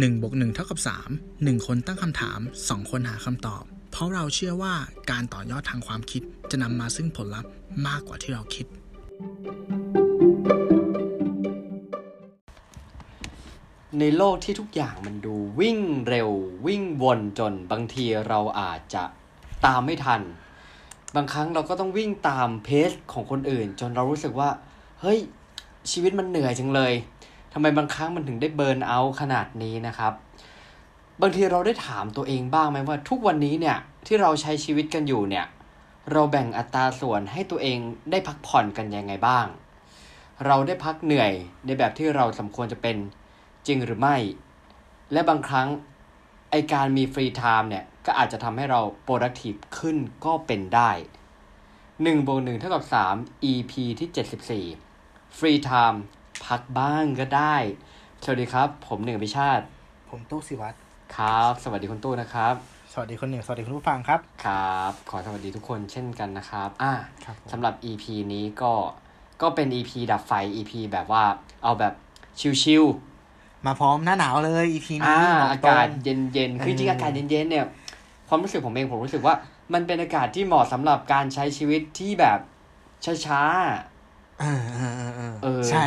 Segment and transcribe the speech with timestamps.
[0.00, 0.78] 1บวก1เท่ากับ
[1.14, 4.74] 3 1 คนตั้งคำถาม 2 คนหาคำตอบ เพราะเราเชื่อว่า
[5.10, 7.50] การต่อยอดทางความคิดจะนำมาซึ่งผลลัพธ์
[7.86, 8.66] มากกว่าที่เราคิด
[13.98, 15.78] ในโลกที่ทุกอย่างมันดูวิ่ง
[16.08, 16.30] เร็ว
[16.66, 19.04] วิ่งวนจนบางทีเราอาจจะ
[19.66, 20.20] ตามไม่ทัน
[21.14, 24.50] บางครั้งเราก็ต้องวิ่งตามเพสของคนอื่น จนเรารู้สึกว่า
[25.00, 25.18] เฮ้ย
[25.90, 26.92] ชีวิตมันเหนื่อยจังเลย
[27.52, 30.12] ทำไมบางครั้งมันถึงได้ burn out ขนาดนี้นะครับ
[31.20, 35.46] บางทีเราได้ถามตัวเองบ้างไหมว่าทุกวันนี้เนี่ยที่เราใช้ชีวิตกันอยู่เนี่ย
[36.12, 37.78] เราแบ่งอัตราส่วนให้ตัวเอง
[38.10, 39.46] ได้พักผ่อนกันยังไงบ้าง
[40.46, 41.32] เราได้พักเหนื่อย
[41.66, 42.96] ในแบบที่เราสมควรจะเป็น
[43.66, 44.16] จริงหรือไม่
[45.12, 45.68] และบางครั้ง
[46.50, 50.90] ไอการมี free time เนี่ยก็อาจจะทำให้เรา productive ขึ้นก็เป็นได้
[51.62, 52.84] 1บวก1เท่ากับ
[53.16, 56.02] 3 EP ที่ 74 free time
[56.46, 57.56] พักบ้างก็ได้
[58.24, 59.64] สวัสดีครับ ผมหนึ่งพิชาติ
[60.10, 60.76] ผมตู้สิวัตร
[61.16, 62.54] ครับ สวัสดีคุณตู้นะครับ
[62.92, 66.92] สวัสดีคุณหนึ่งสวัสดีคุณผู้ฟังครับ ครับ ขอสวัสดีทุกคนเช่นกันนะครับ อ่า
[67.24, 68.72] ครับผมสำหรับ EP นี้ก็
[69.42, 71.24] ก็เป็น EP ดับไฟ EP แบบว่า
[71.62, 71.94] เอาแบบ
[72.40, 72.84] ชิล
[73.66, 77.66] มาพร้อมหน้าหนาวเลย EP ๆนี้อ่าบรรยากาศเย็นๆ คือจริงๆเออออากาศเย็นๆเนี่ย
[78.28, 79.34] ความรู้สึกผมเองผมรู้สึกว่า
[79.72, 82.38] มันเป็นอากาศที่เหมาะสำหรับการใช้ชีวิตที่แบบ
[83.04, 83.42] ช้า
[83.90, 83.91] เออ
[84.42, 85.84] เออเออเออเออใช่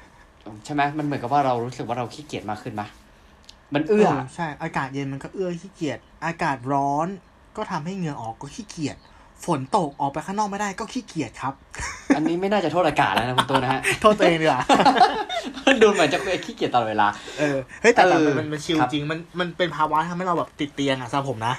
[0.00, 2.88] ๆใช่ไหมมันเหมือนกับว่าเรารู้สึกว่าเราขี้เกียจมากขึ้นปะ
[3.74, 7.08] มันเอื้อใช่ อากาศเย็นมันก็เอื้อขี้เกียจอากาศร้อน
[7.56, 8.96] ก็ทำให้เหงื่อออกก็ขี้เกียจ
[9.44, 11.54] ฝนตกออกไปข้างนอกไม่ได้ก็ขี้เกียจครับ
[12.16, 14.62] อันนี้ไม่น่าจะโทษอากาศแล้วนะคุณตู้นะฮะ โทษตัวเองดีกว่า
[15.82, 17.06] ดูเหมือนจะขี้เกียจตลอดเวลา
[17.38, 21.54] เออ เฮ้ยแต่แต่เออมันมันมันชิลครับจริง มันมันเป็นภาวะทำให้เราแบบติดเตียงอะสำหรับผมนะ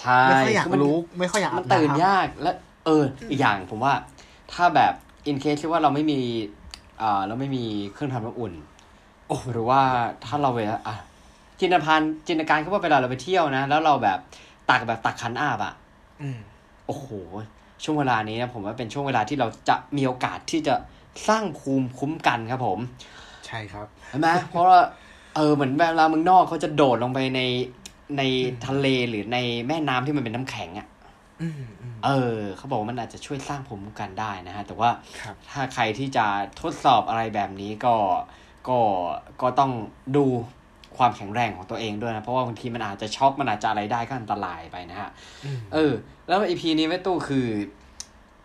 [0.00, 2.50] ใช่ ไม่ค่อยอยากคืมันรู้ ไม่ค่อยอยากมัอานบตื่นน้ำยาก และ
[2.86, 3.92] เออ อีกอย่างผมว่า
[4.52, 4.94] ถ้าแบบ
[5.26, 6.20] อินเคสที่ว่าเราไม่มี
[7.02, 8.52] อ่าเราไม่มีเครื่องทำน้ำอุ่น
[9.26, 9.80] โอ้หรือว่า
[10.24, 10.96] ถ้าเราเวลาอะ
[11.60, 14.18] จินตนาการจินตนาการเขาว่าเวลาเราไปเที่ยวนะ แล้วเราแบบ
[14.70, 15.74] ตักแบบตักขันอาบอะ
[16.22, 16.38] อืม
[16.86, 17.08] โอ้โห
[17.84, 20.74] ช่วงเวลานี้นะผมว่าเป็นช่วงเวลาที่เราจะมีโอกาสที่จะ
[21.28, 22.78] สร้างภูมิคุ้มกันครับผม
[23.46, 24.78] ใช่ครับใช่ไหมเพราะว่า
[25.36, 27.40] เออเหมือนเวลาเมืองนอกเขาจะโดดลงไปใน
[28.18, 28.22] ใน
[28.66, 29.38] ทะเลหรือใน
[29.68, 30.89] แม่น้ำที่มันเป็นน้ำแข็งอะอืมอืม
[32.04, 34.90] เออ เขาบอกว่ามันอาจจะช่วยสร้างภูมิคุ้มกันได้นะฮะ แต่ว่า
[35.20, 36.26] ครับถ้าใครที่จะ
[36.60, 37.94] ทดสอบอะไรแบบนี้ก็
[38.68, 38.78] ก็
[39.42, 39.72] ก็ต้อง
[40.16, 40.24] ดู
[40.98, 45.10] ความแข็งแรงของตัวเองด้วยนะ เพราะว่าบางทีมันอาจจะช็อกมันอาจจะอะไรได้ก็อันตรายไปนะฮะ
[45.44, 45.92] อืมเออ
[46.28, 47.48] แล้วอีพีนี้แม่ตู้คือ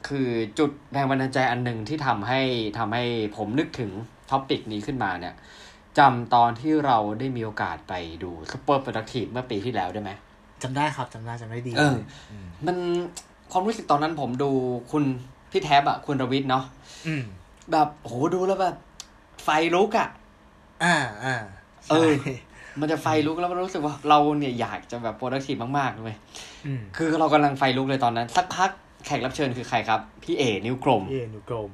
[0.07, 0.29] คือ
[0.59, 2.41] จุดแรงบันดาลใจอันหนึ่งที่ทำให้
[2.77, 3.03] ทำให้
[3.37, 3.91] ผมนึกถึง
[4.31, 5.35] ท็อปิกนี้ขึ้นมาเนี่ย
[5.97, 10.11] จำตอนที่เราได้มีโอกาสไปดู Super Productive เมื่อปีที่แล้วได้ไหม
[10.63, 11.95] จำได้ครับจำได้จำได้ดีเออ
[12.43, 12.77] มมัน
[13.51, 14.49] ความรู้สึกตอนนั้นผมดู
[14.91, 15.03] คุณ
[15.51, 16.63] พี่แท็บอะคุณรวิทย์เนาะ
[17.07, 17.23] อืม
[17.71, 18.75] แบบโหดูแล้วแบบ
[19.43, 20.09] ไฟลุกอะ
[20.83, 21.35] อ่าอ่า
[21.89, 22.33] เออใช่
[22.79, 26.17] มันจะไฟลุกแล้วมันรู้สึกว่าเราเนี่ยอยากจะแบบ productive มากๆเลย
[26.65, 28.69] อืมคือเรากำลังไฟลุกเลยตอนนั้น สักพัก
[29.05, 31.69] แขกรับเชิญคือใครครับ พี่เอนิ้วกลมเอ็นูกรม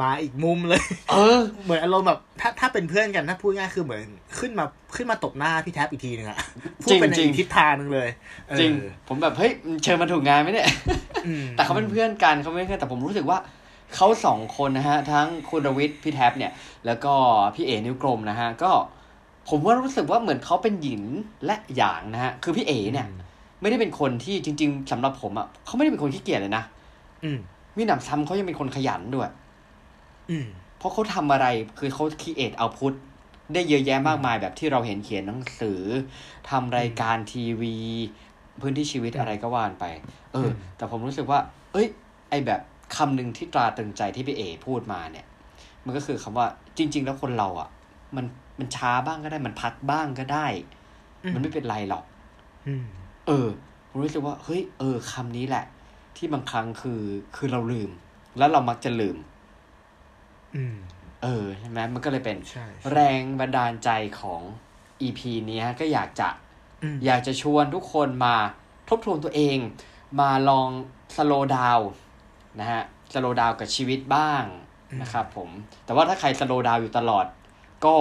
[0.00, 4.00] มาอีกมุมเลย เออ เหมือนอารมณ์แบบถ้าถ้าเป็นเพื่อนกันถ้าพูดง่ายคือเหมือน
[4.38, 4.64] ขึ้นมา
[4.96, 6.38] ขึ้นมาตบหน้าพี่แท็บอีกทีหนึ่งอะ
[6.84, 8.08] พูดเป็นจริงอีกทิศทางหนึงเลย
[8.48, 8.72] เออจริง
[9.08, 10.68] ผมแบบเฮ้ยเชิญมาถูกงานไหมเนี่ย
[11.26, 13.38] อืมแต่เขาเป็นเพื่อนกันเขาไม่เป็นเพื่อนแต่ผมรู้สึกว่า
[13.94, 16.52] เขาสองคนนะฮะ ทั้งคุณรวิทย์พี่แท็บเนี่ย
[16.86, 17.12] แล้วก็
[17.54, 18.70] พี่เอนิ้วกลมนะฮะ ก็
[19.48, 21.02] ผมว่ารู้สึกว่าเหมือนเขาเป็นหยิน
[21.46, 23.06] และหยางนะฮะ คือพี่เอเนี่ย
[23.60, 26.64] ไม่ได้เป็นคนที่จริง ๆสำหรับผมอะเขาไม่ได้เป็นคนขี้เกียจเลยนะ
[27.24, 27.38] อืม
[27.76, 29.32] มีหนำซ้ำเขายังเป็นคนขยันด้วยอืม
[30.78, 31.46] เพราะเขาทำอะไร
[31.78, 32.92] คือเขาคิดเอทเอาพุท
[33.54, 35.80] ได้เยอะแยะมากมายแบบที่เราเห็นเขียนหนังสือ
[36.50, 37.76] ทำรายการทีวี
[38.60, 39.84] พื้นที่ชีวิตอะไรก็ว่านไป
[40.32, 41.40] เออ แต่ผมรู้สึกว่า
[41.72, 41.86] เอ้ย
[42.30, 42.60] ไอแบบ
[42.96, 45.26] คำหนึ่งที่ตราตรึงใจที่พี่เอพูดมาเนี่ย
[45.84, 46.46] มันก็คือคำว่า
[46.78, 47.68] จริง ๆ แล้วคนเราอะ
[48.16, 48.26] มัน
[48.58, 50.46] มันช้าบ้างก็ได้มันพักบ้างก็ได้
[51.34, 52.04] มันไม่เป็นไรหรอก
[52.66, 52.84] อืม
[53.26, 53.48] เออ
[53.88, 55.64] ผมรู้สึกว่า เฮ้ย เออคำนี้แหละ
[56.16, 57.00] ที่บางครั้งคือ
[57.36, 57.90] คือเราลืม
[58.38, 59.37] แล้วเรามักจะลืมอืม
[61.22, 63.90] เออใช่ไหมมันก็เลยเป็นใช่แรงบันดาลใจ
[64.20, 64.40] ของ
[65.02, 66.28] EP นี้ฮะก็อยากจะ
[66.82, 68.36] อืมอยากจะชวนทุกคนมา
[68.88, 69.58] ทบทวนตัวเอง
[70.20, 70.68] มาลอง
[71.16, 71.78] slow down
[72.60, 72.82] นะฮะ
[73.14, 74.44] slow down กับชีวิตบ้าง
[75.02, 75.50] นะครับผม
[75.84, 77.26] แต่ว่าถ้าใคร slow down อยู่ตลอด
[77.84, 77.96] ก็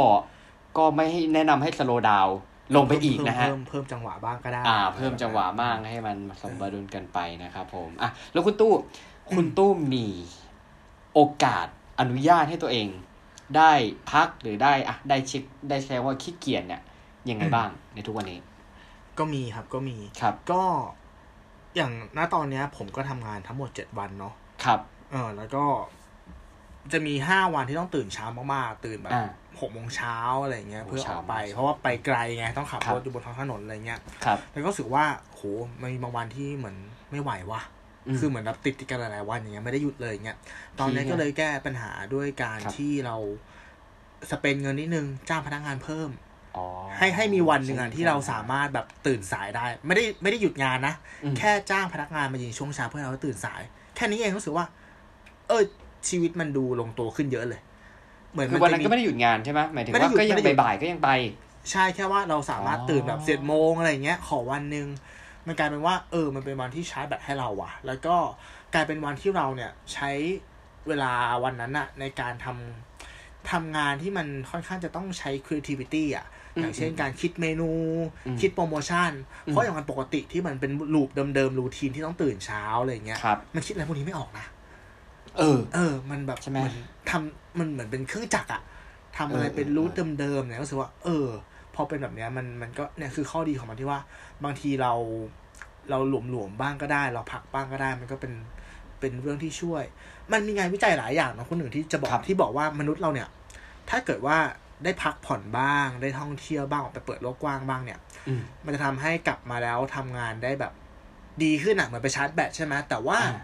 [0.78, 2.28] ก็ไม่ให้แนะนำให้ slow down
[2.76, 8.72] ลงไปอีกนะฮะ เพิ่มเพิ่มจังหวะบ้างก็ได้ อ่า เพิ่มจังหวะมากให้มันสมดุลกันไปนะครับผม อะ แล้วคุณตู้
[9.32, 10.06] คุณตู้มี
[11.14, 11.68] โอกาส
[12.00, 12.88] อนุญาตให้ตัวเอง
[13.58, 13.72] ได้
[14.12, 16.82] พักหรือได้อะได้เช็คได้ใช้ว่าขี้เกียจเนี่ย
[17.30, 18.40] ยังไงบ้างในทุกวันนี้
[19.18, 20.64] ก็มีครับก็มีครับ ก็
[21.76, 24.34] อย่างณตอนเนี้ย ผมก็ทำงานทั้งหมดเจ็ดวันเนาะ
[24.64, 24.80] ครับ
[25.12, 25.64] เออ แล้วก็
[26.92, 29.30] จะมีห้าวันที่ต้องตื่นเช้ามากๆตื่นแบบอ่า
[29.62, 35.42] หกโมงเช้าอะไรเงี้ยโอ้เพื่ออเช้าอกไปมากเพราะว่าไปไกลไงต้องขับครับรถอยู่บนท้องถนนอะไรเงี้ยครับแล้วก็รู้สึกว่าโห
[35.82, 36.76] มันมีบางวันที่เหมือน
[37.12, 37.77] ไม่ไหวว่ะอืม
[38.20, 40.38] คือเหมือนแบบติดติดกันหลายๆวันอย่างเงี้ยไม่ได้หยุดเลยอย่างเงี้ย
[40.80, 43.16] ตอนนี้ที่ก็เลยแก้ปัญหาด้วยการครับที่เรา
[44.32, 46.10] สเปนเงินนิดนึงจ้างพนักงานเพิ่ม
[46.58, 46.68] อ๋อ
[46.98, 50.94] ให้ให้มีวันหนึ่งอะที่เราสามารถแบบตื่นสายได้ ไม่ได้ไม่ได้หยุดงานนะ
[51.24, 53.62] อืมแค่จ้างพนักงานมายิงช่วงเช้าเพื่อให้เราตื่นสาย
[53.96, 54.66] แค่นี้เองรู้สึกว่า
[55.48, 55.64] เออ
[56.10, 57.62] ชีวิตมันดูลงตัวขึ้นเยอะเลย
[58.32, 61.10] เหมือนคือมัวันจะนั้นมีก็ไม่ได้หยุดงานใช่ไหมหมายถึงไม่ได้ว่าหยุดก็ยังไม่ได้หยุดบ่ายๆก็ยังไป
[61.72, 64.88] ใช่แค่ว่าเราสามารถอ๋อตื่นแบบเจ็ดโมงอะไรอย่างเงี้ย ขอวันหนึ่ง
[65.48, 68.16] มันกลายเป็นว่าเออมันเป็นวันที่ชาร์จแบตให้เราอะแล้วก็
[68.74, 70.10] กลายเป็นวันที่เราเนี่ยใช้
[70.88, 71.12] เวลา
[71.44, 76.26] วันนั้นอะในการทำทำงานที่มันค่อนข้างจะต้องใช้ creativity อะ
[76.62, 77.72] อย่างเช่นการคิดเมนู
[78.28, 79.12] อืมคิดโปรโมชั่น
[79.46, 84.46] อืมเพราะอย่างวันปกติที่มันเป็นลูปเดิมๆรูทีนที่ต้องตื่นเช้าอะไรอย่างเงี้ยครับมันคิดอะไรพวกนี้ไม่ออกนะ
[85.38, 86.78] เออ เออ มันแบบใช่ไหมเหมือน
[87.10, 88.62] ทำมันเหมือนเป็นเครื่องจักรอะ
[89.18, 91.28] ทำอะไรเออเป็นเออรูทเดิมๆเนี่ยรู้สึกว่า เออ
[91.76, 94.00] พอเป็นแบบเนี้ยมันมันก็เนี่ยคือข้อดีของมันที่ว่า
[94.44, 94.94] บางทีเรา
[95.90, 98.34] เราหลวมๆบ้างก็ได้ เราพักบ้างก็ได้ มันก็เป็น
[99.00, 99.84] เป็นเรื่องที่ช่วย
[100.32, 103.28] มันมีงานวิจัยหลายอย่างนะคนหนึ่งที่จะบอกครับที่บอกว่ามนุษย์เราเนี่ย
[103.90, 104.38] ถ้าเกิดว่า
[104.84, 110.74] ได้พักผ่อนบ้าง ได้ท่องเที่ยวบ้างออกไปเปิดโลกกว้างบ้างเนี่ยอืมมันจะทำให้กลับมาแล้วทำงานได้แบบ
[111.44, 113.38] ดีขึ้นอะเหมือนไปชาร์จแบตใช่ไหมแต่ว่าอ่า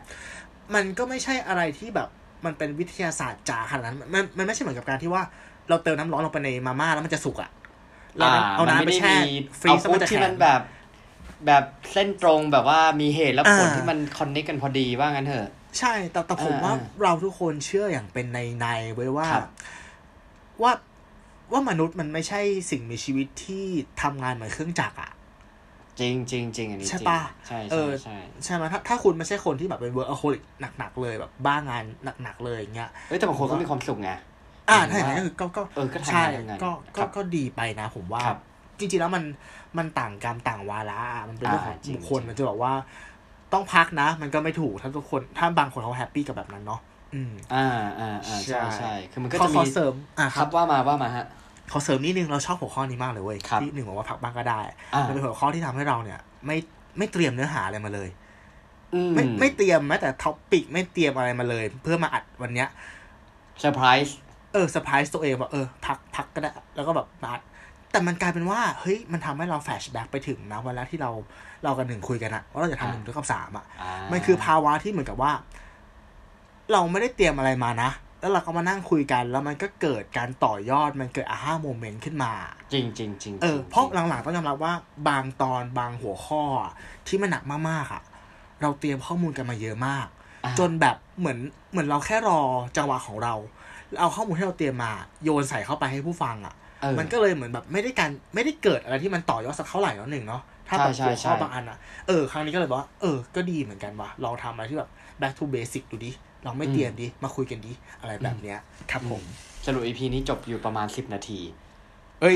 [0.75, 2.10] มันก็ไม่ใช่อะไรที่แบบ
[2.45, 5.24] มันเป็นวิทยาศาสตร์จ๋าขนาดนั้นมันมันไม่ใช่เหมือนกับการที่ว่า
[5.69, 7.51] เราเติมน้ำร้อนลงไปในมาม่าแล้วมันจะสุกอะ
[8.18, 9.13] เราน้ำเอาน้ำไปแช่
[9.60, 10.62] ฟรีเอาซแล้วฟุมัตนจะที่แข็มังนแบบ
[11.48, 11.63] แบบ
[11.94, 15.50] เส้นตรงแบบว่ามีเหตุและผลอ่าที่มันคอนเนคกันพอดีว่างั้นเถอะ
[15.80, 19.45] ใช่ แต่แต่ผมอ่าว่าอ่าเราทุกคนเชื่ออย่างเป็นในในๆไว้ว่าครับ
[20.62, 20.72] ว่า
[21.51, 22.42] ว่ามนุษย์มันไม่ใช่
[22.72, 23.66] สิ่งมีชีวิตที่
[24.01, 25.12] ทำงานเหมือนเครื่องจักรอะ
[26.00, 30.44] จริงจริงจริงอันนี้ใช่จริงปะใช่เอใช่อใช่ใช่ไหมถ้าถ้าคุณไม่ใช่คนที่แบบเป็นเวิร์กอโคลิก
[30.78, 31.84] หนักๆเลยแบบบ้างาน
[32.24, 34.12] หนักๆเลยอย่างเงี้ยเอ้ยแต่บางคนก็มีความสุขไง
[34.69, 38.40] อ่าหมายถ้าถึอย่างงนั้นก็คือก็ก็เออก็ทำงานใช่ทำงานก็ครัก็บก็ดีไปนะ ผมว่าครับ
[38.80, 39.24] จริงๆแล้วมัน
[39.78, 42.74] มันต่างกรรมต่างวาระอะมันเป็นเรื่องของอ่าจริงบุคคลจริงมันจะบอกว่า
[43.54, 46.81] ต้องพักนะ มันก็ไม่ถูกถ้าทุกคนถ้าบางคนเขา happy กับแบบนั้นเนาะ
[47.14, 47.68] อืมอ่า
[48.00, 51.25] อ่าอ่าใช่ใช่ใช่คือมันก็ขอจะขมีอเสริมอะคครัรับบว่ามาว่ามาฮะ
[51.72, 54.60] ขอเสริมนิดนึงเราชอบหัวข้อนี้มากเลยเว้ยครับที่หนึ่งบอกว่าพักบ้างก็ได้
[54.94, 56.58] อ่ามันเป็นหัวข้อที่ทำให้เราเนี่ย ไม่
[56.98, 58.10] ไม่เตรียมเนื้อหาอะไรมาเลย
[58.94, 62.68] อืมไม่ไม่เตรียมแม้แต่ topic ไม่เตรียมอะไรมาเลย เพื่อมาอัดวันเนี้ย
[63.60, 64.16] เซอร์ไพรส์
[64.54, 67.42] เออเซอร์ไพรส์ตัวเองว่าเออพักพักก็ได้ แล้วก็แบบมาอัด
[67.94, 71.12] แต่มันกลายเป็นว่าเฮ้ยมันทำให้เรา flashback ไปถึงนะวันแรกที่เรา
[71.63, 75.31] เรากันหนึ่งคุยกันอะว่าเราจะทำหนึ่งด้วยกับสามอะอ่ามันคือภาวะที่เหมือนกับว่า
[76.72, 82.34] เราไม่ได้เตรียมอะไรมานะ แล้วเราก็มานั่งคุยกัน แล้วมันก็เกิดการต่อยอดมันเกิด aha moment ขึ้นมา
[82.74, 84.74] จริงจริงจริงเออจงเพราะหลังๆต้องยอมรับว่า
[85.07, 86.72] บางตอนบางหัวข้ออะ
[87.07, 88.04] ที่มันหนักมากๆอะ
[88.62, 90.07] เราเตรียมข้อมูลกันมาเยอะมาก
[90.45, 91.38] อ่าจนแบบเหมือน
[91.72, 92.42] เหมือนเราแค่รอ
[92.78, 93.34] จังหวะของเรา
[93.90, 94.92] แล้วเอาข้อมูลที่เราเตรียมมา
[95.24, 96.62] โยนใส่เข้าไปให้ผู้ฟังอะเออ
[97.00, 101.77] มันก็เลยเหมือนแบบไม่ได้การไม่ได้เกิดอะไรที่มันต่อยอดสักเท่าไหร่แล้วหนึ่งเนาะถ้าแบบใช่หัวใช่ข้อใช่บางอันอะ
[102.07, 104.89] เออครั้งนี้ก็เลยบอกว่าเออก็ดีเหมือนกันว่ะลองทำอะไรที่แบบ
[105.21, 106.12] back to basic ดูดิ
[106.45, 108.59] ลองไม่เตรียมดิมาคุยกันดิอะไรแบบเนี้ย
[108.91, 109.21] ครับผม
[109.65, 111.39] สรุป EP นี้จบอยู่ประมาณสิบนาที
[112.21, 112.35] เอ้ย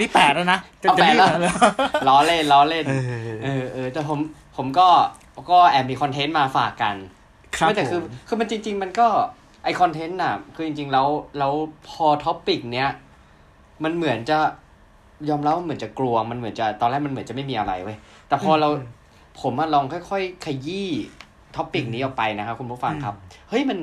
[0.00, 1.56] นี่แปดแล้วนะจะเอาจะแปดรีบแล้วแล้ว
[2.08, 3.02] ล้อเล่นล้อเล่นเออ
[3.44, 4.18] เออเออแต่ผม
[4.56, 4.88] ผมก็
[5.50, 6.94] ก็แอบมี content มาฝากกัน
[7.56, 9.06] ครับไม่แต่คือผมคือมันจริง ๆ มันก็
[9.64, 11.06] ไอ content น่ะ คือจริง ๆ แล้ว
[11.38, 11.52] แล้ว
[11.88, 12.90] พอ topic เนี้ย
[13.84, 14.38] มันเหมือนจะ
[15.28, 17.96] ยอมรับว่าเหมือนจะกลัวมันเหมือนจะตอนแรกมันเหมือนจะไม่มีอะไรเว้ย
[18.28, 18.86] แต่พอเราอืม
[19.40, 20.90] ผมมาลองค่อย ๆ ขยี้
[21.56, 23.14] topic นี้ออกไปนะครับคุณผู้ฟังครับ
[23.48, 23.78] เฮ้ยมัน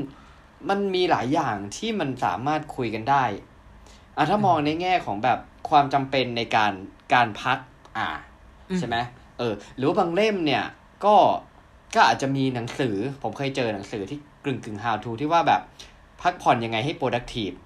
[0.69, 3.23] มันมีหลายอย่างที่มันสามารถคุยกันได้
[4.17, 6.73] อะถ้ามองในแง่ของแบบความจำเป็นในการ
[7.13, 7.57] การพัก
[7.97, 8.09] อ่า
[8.69, 8.97] อืมใช่ไหม
[9.37, 10.63] เออ หรือว่าบางเล่มเนี่ย
[11.05, 11.15] ก็
[11.95, 15.61] ก็อาจจะมีหนังสือ ผมเคยเจอหนังสือที่กึ่งกึ่ง how to ที่ว่าแบบ
[16.21, 17.64] พักผ่อนยังไงให้ productive อ่า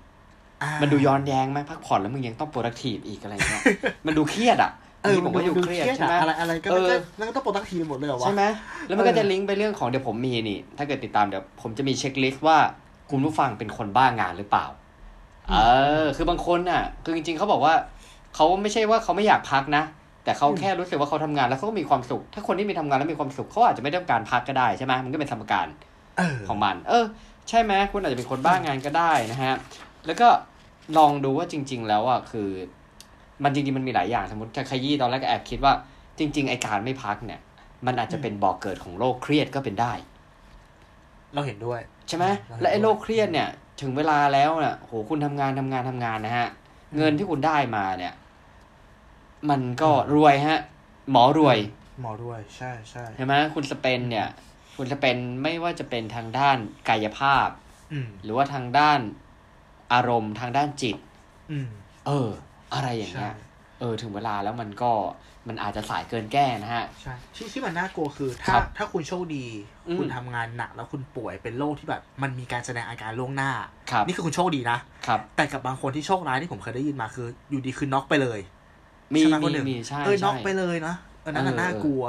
[0.81, 3.61] มันดูย้อนแย้งไหมพักผ่อนแล้วมึงยังต้อง productive อีกอะไรเงี้ย
[4.05, 4.71] มันดูเครียดอะ
[5.03, 8.43] เออที่ผมก็อยู่เครียดใช่ไหมอะอะไรอะไรก็เออนั่นก็ต้องโปรดักทีฟหมดเลยเหรอวะใช่ไหม
[8.87, 12.57] แล้วมันก็เออจะลิงก์ไปเรื่องของเดี๋ยวผมมีนี่ ถ้าเกิดติดตามเดี๋ยวผมจะมีเช็คลิสต์ว่า
[13.11, 14.65] คุณผู้ฟังเป็นคนบ้างานหรือเปล่า
[15.49, 15.55] เอ
[16.03, 17.73] อ คือบางคนน่ะ คือจริง ๆเขาบอกว่า
[18.35, 19.83] เขาไม่ใช่ว่าเขาไม่อยากพักนะ
[20.23, 25.67] แต่เขาแค่รู้สึกว่าเขาทำงานแล้วเขาก็มีความสุข ถ้าคนที่มีทำงานแล้วมีความสุขเขาอาจจะไม่ต้องการพักก็ได้ใช่ไหมมันก็เป็นสมการ
[26.17, 27.05] เออของมัน เออ
[27.49, 29.55] ใช่ไหมคุณอาจจะเป็นคนบ้างานก็ได้นะฮะ
[30.07, 30.27] แล้วก็
[30.97, 32.49] ลองดูว่าจริง ๆ แล้วอะคือ
[33.43, 35.73] มันจริงๆมันมีหลายอย่างสมมติถ้าขยี้ตอนแรกก็แอบคิดว่า
[36.19, 37.39] จริง ๆ ไอการไม่พักเนี่ย
[37.85, 39.93] มันอาจจะเป็นบ่อกเกิดของโรคเครียดก็เป็นได้
[41.33, 43.49] เราเห็นด้วย ใช่ไหมเราเห็นและไอ้ด้วยโรคเครียดเนี่ย
[43.81, 46.47] ถึงเวลาแล้วเนี่ยโหคุณทำงานทำงานทำงานนะฮะ
[46.95, 48.13] เงินที่คุณได้มาเนี่ย
[49.49, 50.59] มันก็รวยฮะ
[51.11, 51.57] หมอรวย
[52.01, 54.27] หมอด้วยใช่ใช่ใช่ไหมคุณสเปนเนี่ย
[54.77, 56.57] คุณสเปนไม่ว่าจะเป็นทางด้าน
[56.89, 57.47] กายภาพ
[57.91, 58.99] อืมหรือว่าทางด้าน
[59.93, 60.97] อารมณ์ทางด้านจิต
[61.51, 61.69] อืม
[62.07, 62.29] เออ
[62.73, 63.35] อะไรอย่างใช่เงี้ย
[63.79, 64.91] เออถึงเวลาแล้วมันก็
[65.47, 69.45] มันอาจจะสายเกินแก้นะฮะ ใช่ที่ที่มันน่ากลัวคือถ้าครับถ้าคุณโชคดี
[69.87, 73.51] อืมคุณทำงานหนักแล้วคุณป่วยเป็นโรคที่แบบ มันมีการแสดงอาการล่วงหน้า
[73.91, 74.77] ครับนี่คือคุณโชคดีนะ
[75.07, 78.39] ครับแต่กับบางคนที่โชคร้ายที่ผมเคยได้ยินมาคือ อยู่ดีคือน็อกไปเลย
[79.15, 82.03] มีใช่ไหมคมีนหนึ่งมีใช่เออน็อกใช่ไปเลยนะเออนั่นน่ะเออน่ากลัว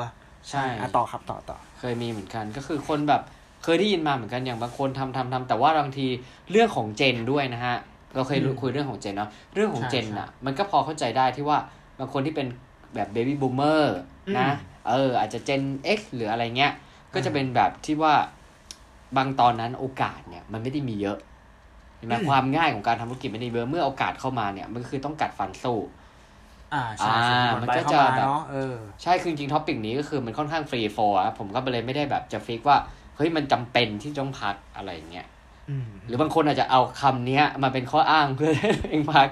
[0.51, 3.23] ใช่อะต่อครับต่อต่อ เคยมีเหมือนกันก็คือคนแบบ
[3.63, 6.07] เคยได้ยินมาเหมือนกันอย่างบางคนทำทำทำแต่ว่าบางที
[6.51, 7.77] เรื่องของเจนด้วยนะฮะ
[8.15, 11.59] เราเคยรู้คุยเรื่องของเจนเนาะเรื่องของเจนอะ มันก็พอเข้าใจได้ที่ว่า
[11.99, 12.47] บางคนที่เป็น
[12.95, 13.97] แบบ baby boomer
[14.39, 14.49] นะ
[14.89, 15.63] เออ อาจจะเจน
[15.97, 16.73] X หรืออะไรเงี้ย
[17.15, 18.15] ก็จะเป็นแบบที่ว่า
[19.17, 21.19] บางตอนนั้นโอกาสเนี่ย มันไม่ได้มีเยอะ
[21.97, 25.79] เห็นไหมความง่ายของการทำธุรกิจไม่ได้เยอะเมื่อโอกาสเข้ามาเนี่ยมันคือต้องกัดฟันสู้
[26.75, 35.27] อ่าใช่ใช่อ่ามันมันไปก็เข้าจะมาแบบเนาะเออใช่คือจริงๆ topic นี้ก็คือมันค่อนข้าง free flow อะผมก็เลยไม่ได้แบบจะ fix ว่าเฮ้ยมันจำเป็นที่ต้องพักอะไรอย่างเงี้ย
[35.71, 39.29] อืมหรือบางคนอาจจะเอาคำเนี้ย มาเป็นข้ออ้างเพื่อให้ตัวเองพัก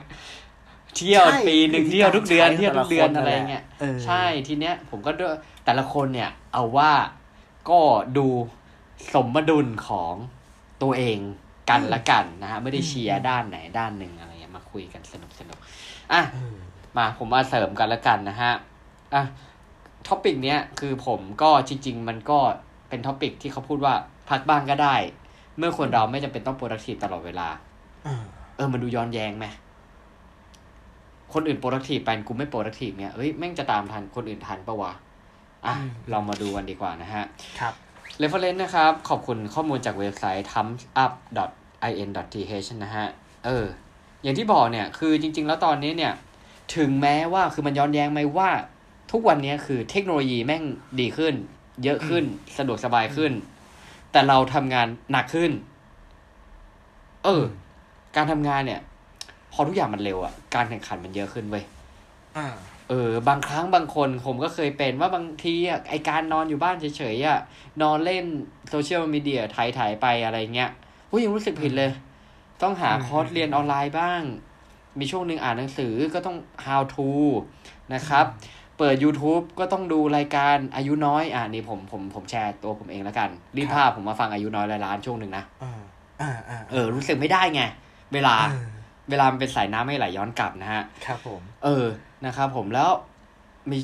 [0.96, 6.92] เที่ยวใช่ปีหนึ่งวิธีเที่ยวทุกเดือนการใช้เที่ยวทุกเดือนแต่ละคนอะไรเงี้ยเออใช่ทีเนี้ย ผมก็ด้วยแต่ละคนเนี่ย เอาว่า
[7.70, 7.80] ก็
[8.18, 8.26] ดู
[9.14, 10.14] สมดุลของ
[10.82, 11.18] ตัวเอง
[11.70, 16.56] กันละกันนะฮะไม่ได้เชียร์ด้านไหนด้านหนึ่งอะไรเงี้ยมาคุยกันสนุกสนุกๆอะเออ
[16.96, 18.52] มาผมมาเสริมกันแล้วกันนะฮะ
[19.14, 19.24] อะ
[20.06, 22.38] topic เนี้ยคือผมก็จริง ๆ มันก็
[22.88, 23.94] เป็น topic ที่เขาพูดว่า
[24.28, 24.96] พักบ้างก็ได้
[25.58, 27.48] เมื่อคนเราไม่จำเป็นต้อง productive ตลอดเวลา
[28.04, 28.22] เออ
[28.56, 29.46] เออมันดูย้อนแย้งไหม
[31.34, 34.92] คนอื่น productive ไปกูไม่ productive เนี่ยเฮ้ยแม่งจะตามทันคนอื่นทันปะวะ
[35.66, 35.74] อะ
[36.10, 37.24] เรามาดูกันดีกว่านะฮะ
[37.60, 37.72] ครับ
[38.22, 43.06] reference นะครับ ขอบคุณข้อมูลจากเว็บไซต์ thumbsup.in.th นะฮะ
[43.46, 43.66] เออ
[44.22, 46.12] อย่างที่บอกเนี่ย คือจริง ๆ แล้วตอนนี้เนี่ย
[46.76, 48.50] ถึงแม้ว่าคือมันย้อนแย้งไหมว่า
[49.12, 50.62] ทุกวันนี้คือเทคโนโลยีแม่ง
[51.00, 51.34] ดีขึ้น
[51.84, 52.24] เยอะขึ้น
[52.58, 53.32] สะดวกสบายขึ้น
[54.12, 55.50] แต่เราทำงานหนักขึ้น
[57.24, 57.42] เออ
[58.16, 58.80] การทำงานเนี่ย
[59.52, 61.64] พอทุกอย่างมันเร็วอะการแข่งขันมันเยอะขึ้นเว้ย
[62.36, 62.46] อ่า
[62.88, 67.38] เออ บางครั้งบางคนผมก็เคยเป็นว่าบางทีอะไอการนอนอยู่บ้านเฉยๆอะ
[67.82, 68.24] นอนเล่น
[68.68, 70.70] โซเชียลมีเดียถ่ายถ่ายๆไปอะไรเงี้ย
[71.10, 71.90] อุ้ยยังรู้สึกผิดเลย
[72.62, 74.22] ต้องหาอืมคอร์สเรียนออนไลน์บ้าง
[74.98, 77.08] มีช่วงหนึ่งอ่านหนังสือก็ต้อง how to
[77.94, 78.26] นะครับ
[78.78, 85.80] เปิด YouTube ก็ต้องดูรายการอายุน้อย อ่านี่ผมผมผมแชร์ตัวผมเองแล้วกัน รีบภาพผมมาฟังอายุน้อยรายล้านช่วงหนึ่งนะอ่า
[86.20, 87.62] อ่าอ่าเออ รู้สึกไม่ได้ไง
[88.14, 88.66] เวลาเออ
[89.10, 91.86] เวลามันเป็นสายน้ำไม่ไหลย้อนกลับนะฮะ ครับผม เออ
[92.26, 92.90] นะครับผมแล้ว
[93.70, 93.78] มี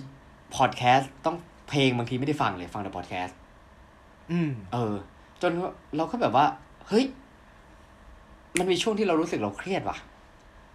[0.57, 1.37] พอดแคสต์ต้อง
[1.69, 3.37] เพลงบางทีไม่ได้ฟังเลยฟังแต่พอดแคสต์
[4.33, 4.95] อืม เออ
[5.43, 5.53] จน
[5.97, 6.47] เราก็แบบว่า
[6.89, 7.05] เฮ้ย
[8.59, 9.97] มันมีช่วงที่เรารู้สึกเราเครียดว่ะ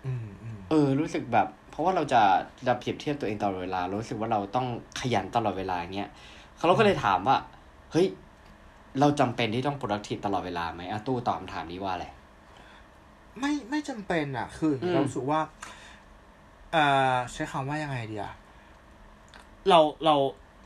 [0.05, 2.21] อืมอืมเออ รู้สึกแบบเพ ราะว่าเราจะ
[2.67, 4.67] จะเปรียบเทียบตัวเองตลอดเวลารู้สึกว่าเราต้อง
[4.99, 6.09] ขยันตลอดเวลาอย่างเงี้ย
[6.57, 7.37] เขาก็เลยถามว่า
[7.91, 8.07] เฮ้ย
[8.99, 12.05] เราจำเป็นที่ต้อง productive ตลอดเวลาไหมอาตู้ตอบคำถามนี้ว่าอะไร
[13.39, 15.39] ไม่ไม่จำเป็นอะ คืออมเรารู้สึกว่า
[16.71, 16.83] เอ่
[17.13, 18.33] อใช้คำว่ายังไงดีอะ
[19.69, 20.15] เราเรา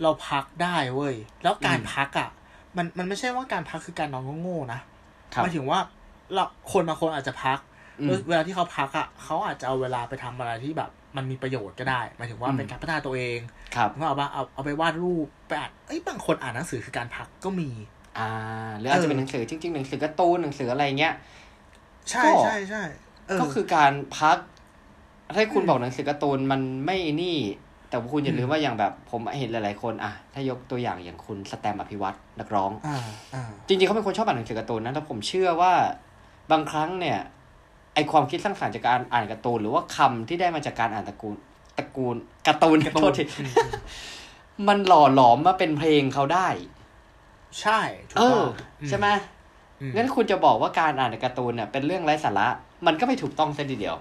[0.04, 2.30] เราพักได้เว้ย แล้วการพักอะ
[2.78, 4.80] มันมันไม่ใช่ว่าการพักคือการนอนโง่ๆนะ
[5.34, 5.80] ครับหมายถึงว่า
[6.34, 7.60] เราคนบางคนอาจจะพัก
[8.00, 13.40] อืมแล้วเวลาที่เขาพักอะเขาอาจจะเอาเวลาไปทำอะไรที่แบบ มันมีประโยชน์ก็ได้หมายถึงว่าอืมเป็นการพัฒนาตัวเอง
[13.76, 17.70] ครับว่าเอาว่าเอาเอาไปวาดรูปไปอ่านเอ้ยบางคนอ่านหนังสือคือการพักก็มี
[18.18, 18.30] อ่า
[18.80, 21.14] หรืออาจจะเป็นเออหนังสือจริงๆหนังสือการ์ตูนหนังสืออะไรเงี้ย
[22.10, 22.84] ใช่ก็ใช่ใช่
[23.28, 24.38] เออก็คือการพัก
[25.36, 27.38] ถ้าคุณอืมบอกหนังสือการ์ตูนมันไม่นี่
[27.90, 32.98] แต่คุณอย่าลืมอืมว่าอย่างแบบผมเห็นหลาย ๆคนอะถ้ายกตัวอย่างอย่างคุณสแตมป์อภิวัตนักร้องอ่า
[33.34, 35.74] อ่าจริงๆเขาเป็นคนชอบอ่านหนังสือการ์ตูนนะแต่ผมเชื่อว่า
[36.52, 37.20] บางครั้งเนี่ย
[37.94, 41.36] ไอความคิดสร้างสรรค์จากการอ่านการ์ตูน หรือว่าคำที่ได้มาจากการอ่านตระกูล
[41.78, 42.16] ตระกูล
[42.48, 43.50] การ์ตูนการ์ตูนโทษทีอืม
[44.68, 46.48] มันหล่อหลอมมาเป็นเพลงเขาได้
[47.62, 48.46] ใช่ถูกเอต้ออง
[48.90, 49.08] ใช่ไหม
[49.82, 52.48] อืมงั้นคุณจะบอกว่าการอ่านการ์ตูนเนี่ยเป็นเรื่องไร้สาระ
[52.88, 53.98] มันก็ไม่ถูกต้องซะทีเดียว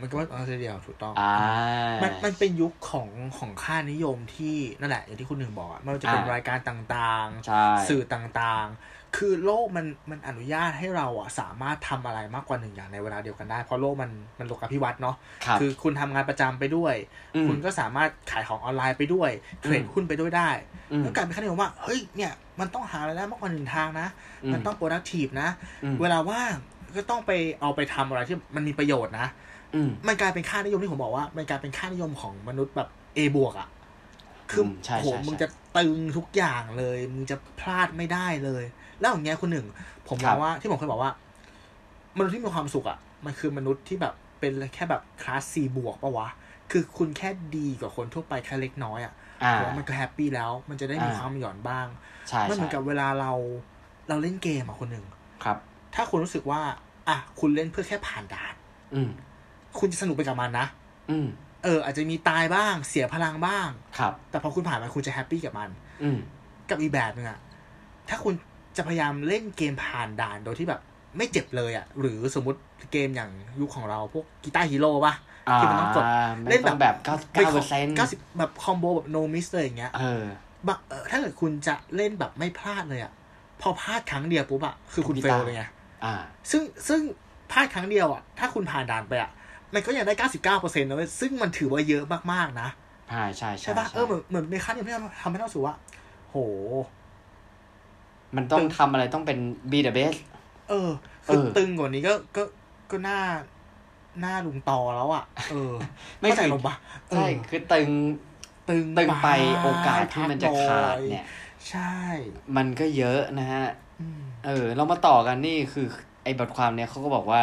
[0.00, 1.34] มันก็ไม่เอาทีเดียวถูกต้องอ่า
[2.02, 16.94] มันมันเป็นยุคของของค่านิยมที่นั่นแหละอย่างที่คุณหนึ่งบอกอะไม่ว่าจะเป็นอ่ารรายการต่างใช่ๆสื่อต่างๆ คือโลกมันมันอนุญาตให้เราอะสามารถทำอะไรมากกว่าหนึ่งอย่างในเวลาเดียวกันได้ เพราะโลกมันมันโลกาภิวัตน์เนาะครับคือคุณทำงานประจำไปด้วย
[17.44, 19.30] มคุณก็สามารถขายของออนไลน์ไปด้วย
[19.60, 20.50] เทรดอืมหุ้นไปด้วยได้
[20.92, 24.08] อืมแล้วกลายเป็นค่านิยมว่าเฮ้ยเนี่ยมันต้องหารายได้มากกว่าหนึ่งทางนะ
[24.42, 25.48] อืมมันต้อง productive นะ
[25.84, 26.54] อืมเวลาว่าง
[26.96, 29.28] ก็ต้องไปเอาไปทำอะไรที่มันมีประโยชน์นะ
[29.74, 33.68] อืมมันกลายเป็นค่านิยมที่ผมบอกว่ามันกลายเป็นค่านิยมของมนุษย์แบบ A บวกอะ่ะ
[34.50, 38.64] คืออมใช่โหใช่มึงใช่จะตึงทุกอย่างเลย มึงจะพลาดไม่ได้เลย
[39.00, 39.66] แล้วอย่างเงี้ยคุณหนึ่ง
[40.08, 41.12] ผมมครัองบว่าที่ผมเคยบอกว่า
[42.18, 46.28] มนุษย์ที่มีความสุขอะ่ะ มันคือมนุษย์ที่แบบเป็นแค่แบบคลาส C บวกปะวะ
[46.70, 49.12] คือคุณแค่ดีกว่าคนทั่วไปแค่เล็กน้อยอะ่ะ
[49.44, 51.86] อ่าผมว่ามันก็แฮปปี้แล้ว มันจะได้มีอ่าความหย่อนบ้าง
[52.28, 53.32] ใช่มันเหมือนใช่กับเวลาเรา
[54.08, 55.04] เราเล่นเกมอะคนหนึ่ง
[55.44, 55.58] ครับ
[55.94, 56.60] ถ้าคุณรู้สึกว่า
[57.08, 58.54] อะคุณเล่นเพื่อแค่ผ่านด่าน
[58.94, 59.10] อืม
[59.78, 60.66] คุณจะสนุกไปกับมันนะ
[61.10, 61.28] อืม
[61.64, 65.70] เอออาจจะมีตายบ้างเสียพลังบ้าง ครับ แต่พอคุณผ่านมันคุณจะ happy กับมัน
[66.02, 66.18] อืม
[66.70, 67.38] กับอีกแบบหนึงอะ
[68.08, 68.34] ถ้าคุณ
[68.76, 70.80] จะพยายามเล่นเกมผ่านด่านโดยที่แบบ
[71.16, 72.60] ไม่เจ็บเลยอะหรือสมมติ
[72.92, 73.30] เกมอย่าง
[73.60, 75.14] ยุคของเราพวก Guitar Hero ปะ
[75.48, 76.04] อ่าที่มันต้องกด
[76.50, 76.84] เล่นแบบไป
[77.34, 80.24] เก้าเปอร์เซ็นต์เก้าสิบแบบ combo แบบ no miss เลยอย่างเงี้ยเออ
[80.66, 83.12] บะเออถ้าเกิดคุณจะเล่นแบบไม่พลาดเลยอะ
[83.60, 85.64] พอพลาดครั้งเดียวปุ๊บอะคือคุณคุณเฟตายลเลยไง
[86.04, 86.14] อ่า
[86.50, 87.00] ซึ่งซึ่ง
[87.52, 89.30] พลาดครั้งเดียวอะถ้าคุณผ่านด่านไปอะ
[89.74, 92.68] มันก็ยังได้เก้าสิบเก้าเปอร์เซ็นต์นะเว้ยซึ่งมันถือว่าเยอะมากๆนะ
[93.10, 94.84] ใช่ใช่ใช่ปะเออเหมือนเหมือนในขั้นที่
[95.22, 95.74] ทำให้เราสูว่า
[96.30, 96.36] โห
[98.36, 99.38] มันต้องทำอะไรต้องเป็น
[99.70, 100.18] be the best
[100.68, 100.90] เออ
[101.26, 102.42] คือเออตึงกว่านี้ก็ก็
[102.90, 103.20] ก็น่า
[104.20, 105.72] หน้าลุงตอแล้วอะ เออ
[106.20, 106.74] ไม่เข้าใจถึงลงปะ
[107.10, 107.88] เอใช่อคือตึง
[108.68, 111.26] ตึงตึงไปาโอกาสที่มันจะขาดเนี่ย
[111.68, 111.94] ใช่
[112.56, 113.66] มันก็เยอะนะฮะ
[114.00, 115.86] อืมเออ เรามาต่อกันนี่คือ
[116.24, 117.42] ไอ้บทความเนี้ยเขาก็บอกว่า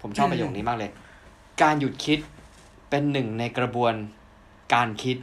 [0.00, 0.90] ผมชอบอืมประโยคนี้มากเลย
[1.62, 2.18] การหยุดคิด
[2.90, 3.94] เป็นหนึ่งในกระบวน
[4.74, 5.16] การคิด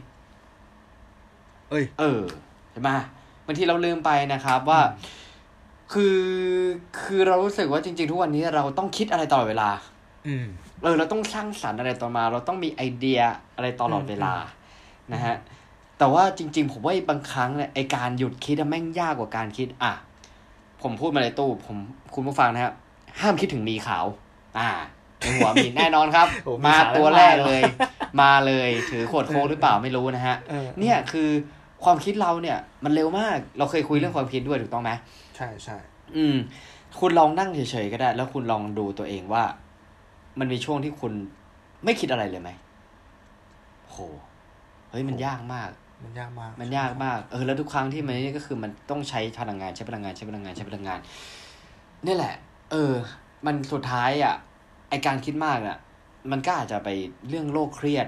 [1.70, 2.20] เอ้ย เออ
[2.72, 2.90] ใช่ไหม
[3.46, 4.80] บางทีเราลืมไปนะครับว่า
[5.92, 6.20] คือ
[7.00, 9.70] คือเรารู้สึกว่าจริง ๆ ทุกวันนี้เราต้องคิดอะไรตลอดเวลา
[10.26, 10.46] อืม
[10.82, 13.20] เออเราต้องสร้างสรรค์อะไรต่อมา เราต้องมีไอเดีย
[13.56, 14.34] อะไรตลอดเวลา
[15.12, 15.36] นะฮะ
[15.98, 19.92] แต่ว่าจริง ๆ ผมว่าบางครั้งเนี่ยไอการหยุดคิดอะแม่งยากกว่าการคิด อะ
[20.82, 21.76] ผมพูดมาเลยตู้ผม
[22.14, 22.72] คุณผู้ฟังนะครับ
[23.20, 24.06] ห้ามคิดถึงหมีขาว
[24.58, 24.70] อ่า
[25.18, 27.62] ในหัวมีแน่นอนครับโอ้หมีมาขาวตัวแล้วแรกมาเหรอเลย
[28.22, 31.30] มาเลย ถือขวดโค้กหรือเปล่าไม่รู้นะฮะเออเนี่ยคือ
[31.84, 34.90] ความคิดเราเนี่ย มันเร็วมาก เราเคยคุยเรื่องความคิดด้วยถูกต้องไหม
[35.36, 35.76] ใช่ใช่
[36.16, 36.36] อืม
[37.00, 39.44] คุณลองนั่งเฉยๆก็ได้ แล้วคุณลองดูตัวเองว่า
[40.38, 41.12] มันมีช่วงที่คุณ
[41.84, 42.50] ไม่คิดอะไรเลยไหม
[43.90, 43.96] โห
[44.90, 45.70] เฮ้ยมันยากมาก
[46.04, 51.00] มันยากมาก มันยากมาก เออแล้วทุกครั้งที่มันนี่ก็คือมันต้องใช้พลังงานใช้พลังงานใช้พลังงานใช้พลังงาน
[52.06, 52.34] นี่แหละ
[52.70, 52.92] เออ
[53.46, 54.34] มันสุดท้ายอะ
[54.90, 55.76] ไอการคิดมากอะ
[56.30, 56.88] มันก็อาจจะไป
[57.28, 58.06] เรื่องโรคเครียด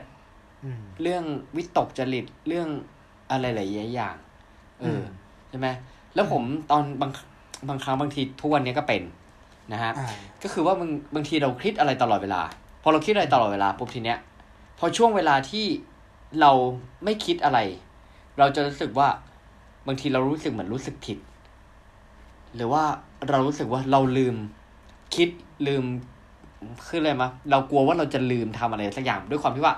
[0.64, 1.24] อืมเรื่อง
[1.56, 2.68] วิตกจริตเรื่อง
[3.32, 4.16] อะไรหลายๆอย่าง
[4.80, 5.02] เออม
[5.48, 5.68] ใช่ไหม
[6.14, 7.10] แล้วผมตอนบาง
[7.68, 9.02] บางครั้งบางทีทุกวันนี้ก็เป็น
[9.72, 10.08] นะฮะอ่า
[10.42, 12.42] ก็คือว่าบางบางทีเราคิดอะไรตลอดเวลา
[12.82, 14.18] พอเราคิดอะไรตลอดเวลาปุ๊บทีเนี้ย
[14.78, 15.66] พอช่วงเวลาที่
[16.40, 16.52] เรา
[17.04, 17.58] ไม่คิดอะไร
[18.38, 19.08] เราจะรู้สึกว่า
[19.86, 21.18] บางทีเรารู้สึกเหมือนรู้สึกผิด
[22.54, 22.82] หรือว่า
[23.28, 24.34] เรารู้สึกว่าเราลืม
[25.14, 25.28] คิด
[25.66, 25.84] ลืม
[26.86, 29.74] คืออะไรมะเรากลัวว่าเราจะลืมทำอะไรสักอย่างด้วยความที่ว่า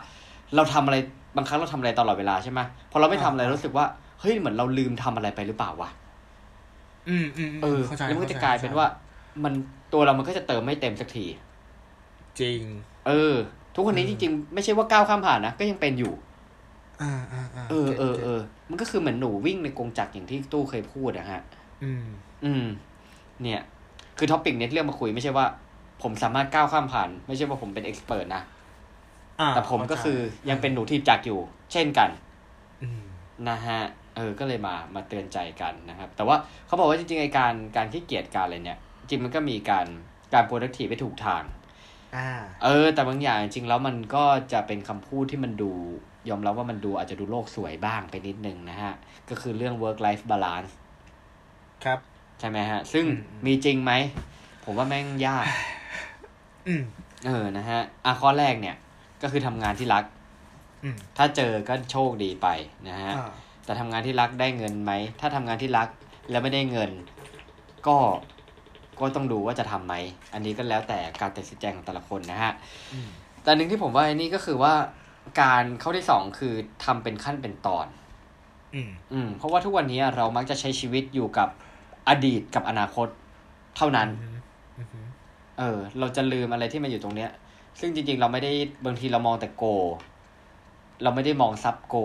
[0.55, 0.97] เราทำอะไร
[1.37, 3.85] บางครั้งเราทำอะไรตลอดเวลาใช่ไหมพอเราไม่ทำอะไรรู้สึกว่า
[4.21, 5.91] เฮ้ยเหมือนเราลืมทำอะไรไปหรือเปล่าวะ
[7.09, 8.87] อืมอืมเออเข้าใจแล้วมันก็จะข้ใจกลายเป็นว่า
[9.45, 9.53] มัน
[9.93, 11.27] ตัวเรามันก็จะเติมไม่เต็มสักที
[12.41, 12.61] จริง
[13.07, 13.35] เออ
[13.75, 16.13] ทุกวันนี้จริง ๆ ไม่ใช่ว่าก้าวข้ามผ่านนะก็ยังเป็นอยู่
[17.03, 21.41] อ่าอ่าอ่าเออก็ตเออก็ตเออมันก็คือเหมือนหนูวิ่งในกรงจักรอย่างที่ตู้เคยพูดอะฮะ
[21.83, 22.05] อืม
[22.45, 22.65] อืม
[23.43, 23.61] เนี่ย
[24.19, 25.47] คือ topic เนี้ยที่เลือกมาคุยไม่ใช่ว่า
[26.03, 28.54] ผมสามารถก้าวข้ามผ่าน ไม่ใช่ว่าผมเป็น expert นะอ่า
[29.55, 30.19] แต่ผมก็เข้าใจคือ
[30.51, 31.41] ยังเป็นหนูทีบจักรอยู่
[31.73, 32.11] เช่นกัน
[32.83, 33.03] อืม
[33.49, 33.81] นะฮะ
[34.17, 39.87] เออ ก็เลยมามาเตือนใจกันนะครับ แต่ว่าเขาบอกว่าจริงๆไอการการขี้เกียจการอะไรเนี่ย จริงมันก็มีการ
[40.33, 41.43] การ productive ไปถูกทาง
[42.17, 42.29] อ่า
[42.65, 45.73] เออ แต่บางอย่างจริงๆแล้วมันก็จะเป็นคำพูดที่มันดู
[46.29, 48.95] ยอมรับว่ามันดูอาจจะดูโลกสวยบ้างไปนิดนึงนะฮะ
[49.29, 50.73] ก็คือเรื่อง work life balance
[51.85, 51.99] ครับ
[52.41, 53.93] ใช่ไหมฮะ ซึ่งอืมมีจริงไหม
[54.65, 55.45] ผมว่าแม่งยาก
[56.67, 56.83] อืม
[57.27, 58.77] เออนะฮะอะข้อแรกเนี่ย
[59.25, 60.05] ก็คือทำงานที่รัก
[60.85, 62.49] อืมถ้าเจอก็โชคดีไป
[62.89, 63.33] นะฮะอ่า
[63.65, 65.89] แต่ทำงานที่รักได้เงินไหมถ้าทำงานที่รัก
[66.31, 66.91] แล้วไม่ได้เงิน
[67.87, 67.97] ก็
[69.01, 69.95] ก็ต้องดูว่าจะทำไหม
[70.33, 72.53] อันนี้ก็แล้วแต่การตัดสินใจของแต่ละคนนะฮะ
[72.93, 73.09] อืม
[73.43, 74.75] แต่หนึ่งที่ผมว่าไอ้นี่ก็คือว่า
[75.43, 77.87] การเข้าที่สองคือทำเป็นขั้นเป็นตอน
[78.75, 81.49] อืมอืมเพราะว่าทุกวันนี้เรามักจะใช้ชีวิตอยู่กับ
[82.09, 83.09] อดีตกับอนาคต
[83.77, 84.39] เท่านั้นอืม
[84.79, 85.07] อืม
[85.59, 87.31] เออ เราจะลืมอะไรที่มันอยู่ตรงเนี้ย
[87.81, 88.53] ซึ่งจริง ๆ เราไม่ได้
[88.87, 89.65] บางทีเรามองแต่ goal
[91.03, 91.97] เราไม่ได้มอง sub goal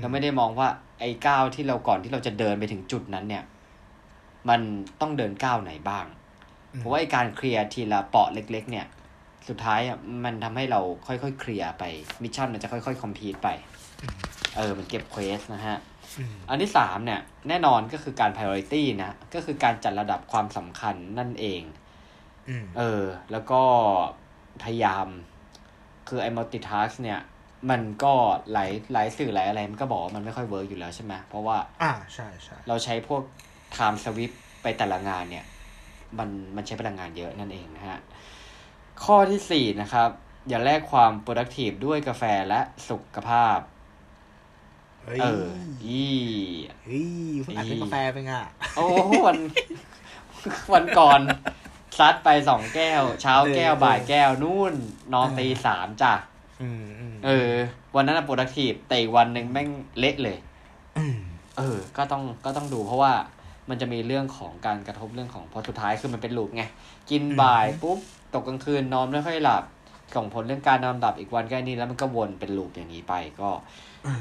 [0.00, 0.68] เราไม่ได้มองว่า
[1.00, 3.44] ไอ้ก้าวที่เราก่อนที่เราจะเดินไปถึงจุดนั้นเนี่ย
[4.48, 4.60] มัน
[5.00, 6.06] ต้องเดินก้าวไหนบ้าง
[6.76, 8.86] เพราะว่าไอ้การเคลียร์ทีละเปาะเล็ก ๆ เนี่ย
[9.48, 11.84] สุดท้ายอะมันทำให้เราค่อยๆเคลียร์ไป
[12.22, 13.48] mission มันจะค่อยๆ complete ไป
[14.56, 15.78] เออมันเก็บ quest นะฮะ
[16.18, 21.62] อืมอันที่สามเนี่ยแน่นอนก็คือการ priority นะก็คือการจัดระดับความสำคัญนั่นเอง
[22.48, 23.62] อืมเออ แล้วก็
[24.62, 25.06] พยายาม
[26.08, 27.20] คือไอ้ multitask เนี่ย
[27.70, 28.14] มันก็
[28.52, 33.22] หลายหลายสื่อหลายอะไรมันก็บอกว่ามันไม่ค่อย work อยู่แล้วใช่ไหมเพราะว่า อ่าใช่ใช่เราใช้พวก
[33.76, 35.44] task switch ไปแต่ละงานเนี่ย
[36.18, 38.00] มันมันใช้พลังงานเยอะนั่นเองนะฮะ
[39.04, 40.10] ข้อที่สี่นะครับ
[40.48, 43.58] อย่าแลกความ productive ด้วยกาแฟและสุขภาพ
[45.04, 45.46] เฮ้ยเออ
[45.84, 46.02] อี
[46.84, 47.08] เฮ้ย
[47.42, 48.84] เพิ่งอัดเป็นกาแฟไปไงอะ โอ้
[49.26, 49.38] วัน
[50.72, 51.20] วันก่อน
[51.98, 54.74] ซัดไปสองแก้ว เช้าแก้วเออบ่ายแก้วนู่น
[55.12, 56.12] นอนตีสามจ้ะ
[56.62, 57.52] อืมอืมเออ
[57.94, 60.38] วันนั้นอะ productive แต่อีกวันหนึ่งแม่งเละเลย
[60.98, 61.18] อืม
[61.58, 63.12] เออ ก็ต้องก็ต้องดูเพราะว่า
[63.68, 66.62] มันจะมีเรื่องของการกระทบเรื่องของพอสุดท้ายคือมันเป็นลูปไง
[67.10, 67.98] กินบ่ายปุ๊บ
[68.34, 69.64] ตกกลางคืนนอนไม่ค่อยหลับ
[70.16, 73.50] ส่งผลเรื่องการนอนหลับอีกวันก็ไอ้นี่แล้วมันก็วนเป็นลูปอย่างนี้ไปก็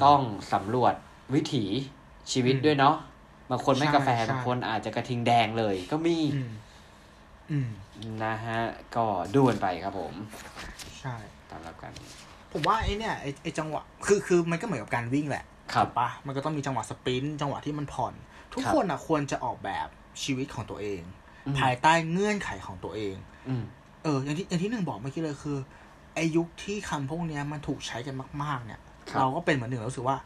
[0.06, 0.20] ต้อง
[0.54, 0.94] สำรวจ
[1.34, 1.66] วิถี
[2.32, 2.96] ชีวิตด้วยเนาะ
[3.52, 6.50] บางคนไม่กาแฟบางคนอาจจะกระทิงแดงเลย ก็มีอืมอืม
[8.24, 8.60] นะฮะ
[8.96, 9.06] ก็
[9.36, 10.14] ดูกันไปครับผม
[11.00, 11.16] ใช่
[11.50, 11.92] ตามรับกัน
[12.52, 18.14] ผมว่าไอ้เนี่ยไอ้ไอ้จังหวะคือคือมันก็เหมือนกับการวิ่งแหละครับถูกปะมันก็ต้องมีจังหวะสปรินต์จังหวะที่มันผ่อน
[18.54, 19.88] ทุกครับคนอะควรจะออกแบบ
[20.24, 21.02] ชีวิตของตัวเอง
[21.46, 23.16] อืมภายใต้เงื่อนไขของตัวเอง
[23.48, 23.64] อืม
[24.04, 25.58] เออ อย่างที่อย่างที่หนึ่งบอกเมื่อกี้เลยคือ
[26.16, 30.18] ไอยุคที่คำพวกเนี้ยมันถูกใช้กันมาก ๆ เนี่ยครับเราก็เป็นเหมือนหนึ่งเรารู้สึกว่า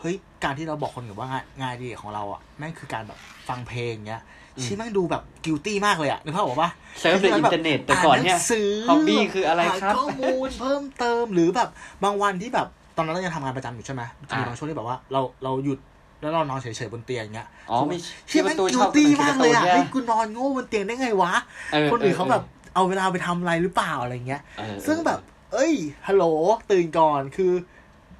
[0.00, 4.22] เฮ้ยการที่เราบอกคนอื่นว่างานงานอดิเรกของเราอะแม่งคือการแบบฟังเพลงเงี้ย
[4.64, 11.68] ชี้แม่งดูแบบ guilty มากเลยอะนึกภาพออกปะ surf ในอินเทอร์เน็ตแต่ก่อนเนี่ยาหงสือ hobby คืออะไรครับหาข้อมูลเพิ่มเติมหรือแบบ
[12.04, 15.78] บางวันที่แบบตอนนั้นเรายังทำงานประจำอยู่ใช่ไหมจะมีอ่าบางช่วงที่แบบว่าเราเราหยุด
[16.20, 17.96] แล้วเรานอนเฉยๆบนเตียงเงี้ย อ๋อมี
[18.28, 21.32] เชี่ยแม่งที่กิชลอบตี้อ่มากเลยอะกร์ตูนเฮ้ยนี่กูนอนโง่บนเตียงได้ไงวะ
[21.72, 22.42] เออคนอื่นเขาเออแบบ
[22.74, 25.20] เอาเวลาไปทำอะไรหรือเปล่าอะไรเงี้ยเออซึ่งแบบ
[25.52, 25.74] เอ้ย
[26.06, 26.24] ฮัลโหล
[26.70, 27.52] ตื่นก่อน คือ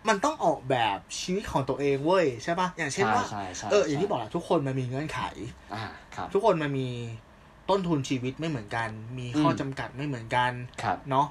[0.09, 5.21] มันต้องออกแบบชีวิตของตัวเองเว้ยใช่ปะอย่างเช่นใช่ว่าใช่ใช่เอออย่างที่บอกแหละทุกคนมันมีเงื่อนไข
[5.75, 5.85] อ่า
[6.17, 6.89] ครับทุกคนมันมี
[7.71, 8.89] ต้นทุนชีวิตไม่เหมือนกัน
[9.19, 11.27] มีข้ออมจำกัดไม่เหมือนกันครับเนาะ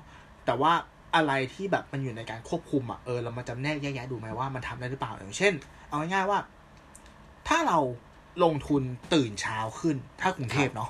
[0.46, 0.74] แต่ว่า
[1.16, 5.54] อะไรที่แบบมันอยู่ในการควบคุมอะเออเรามาจำแนกแยกแยะดูไหมว่ามันทำได้หรือเปล่าอย่างเช่น
[5.88, 6.40] เอาง่ายๆว่า
[7.48, 7.80] ถ้าเรา
[8.44, 10.90] ลงทุนตื่นเช้าขึ้น ถ้ากรุงเทพเนาะ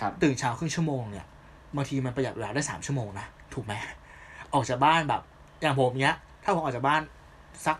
[0.00, 1.26] ครับตื่นเช้าครึ่งชั่วโมงเนี่ย
[1.76, 3.72] บางทีมันประหยัดเวลาได้สามชั่วโมงนะถูกไหม
[4.54, 5.22] ออกจากบ้านแบบ
[5.62, 7.02] อย่างผมเนี้ย ถ้าผมออกจากบ้าน
[7.66, 7.76] สัก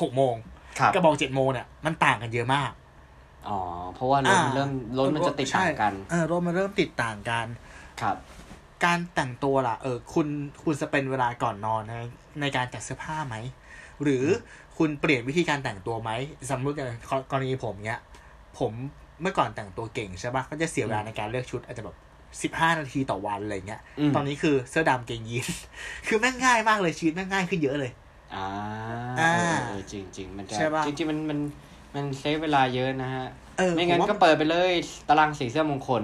[0.00, 0.34] หกโมง
[0.78, 2.72] ครับกับบอกเจ็ดโมงเนี่ยมันต่างกันเยอะมาก
[3.48, 3.58] อ๋อ
[3.94, 7.46] เพราะว่ารถมันเริ่มรถมันจะติดต่างกันใช่เออรถมันเริ่มติดต่างกัน
[8.00, 8.16] ครับ
[8.84, 10.26] การแต่งตัวล่ะ เออ คุณ
[10.64, 11.92] คุณจะเป็นเวลาก่อนนอนใน
[12.40, 13.36] ในการจัดเสื้อผ้าไหม
[14.02, 14.24] หรือ
[14.78, 16.10] คุณเปลี่ยนวิธีการแต่งตัวไหม
[16.50, 16.88] สมมติอย่าง
[17.30, 18.00] กรณีผมเนี้ย
[18.58, 18.72] ผม
[19.20, 21.96] เมื่อก่อนแต่งตัวเก่งใช่ปะก็จะเสียเวลาในการเลือกชุด อาจจะแบบ
[22.42, 25.46] สิบห้านาทีต่อวันอะไรเงี้ยอืมตอนนี้คือเสื้อดำเกงยีน
[26.06, 27.92] คือแม่งง่ายมากเลยชีวิตแม่งง่ายขึ้นเยอะเลย
[28.34, 28.46] อ่า
[29.20, 31.38] อ่าเออเออจริงจริงๆมันจะใช่ปะจริงๆมันมัน
[31.94, 33.26] มันเซฟเวลาเยอะนะฮะ
[33.58, 34.72] เออไม่งั้นผว่าก็เปิดไปเลย
[35.08, 36.02] ตารางสีเสื้อมงคล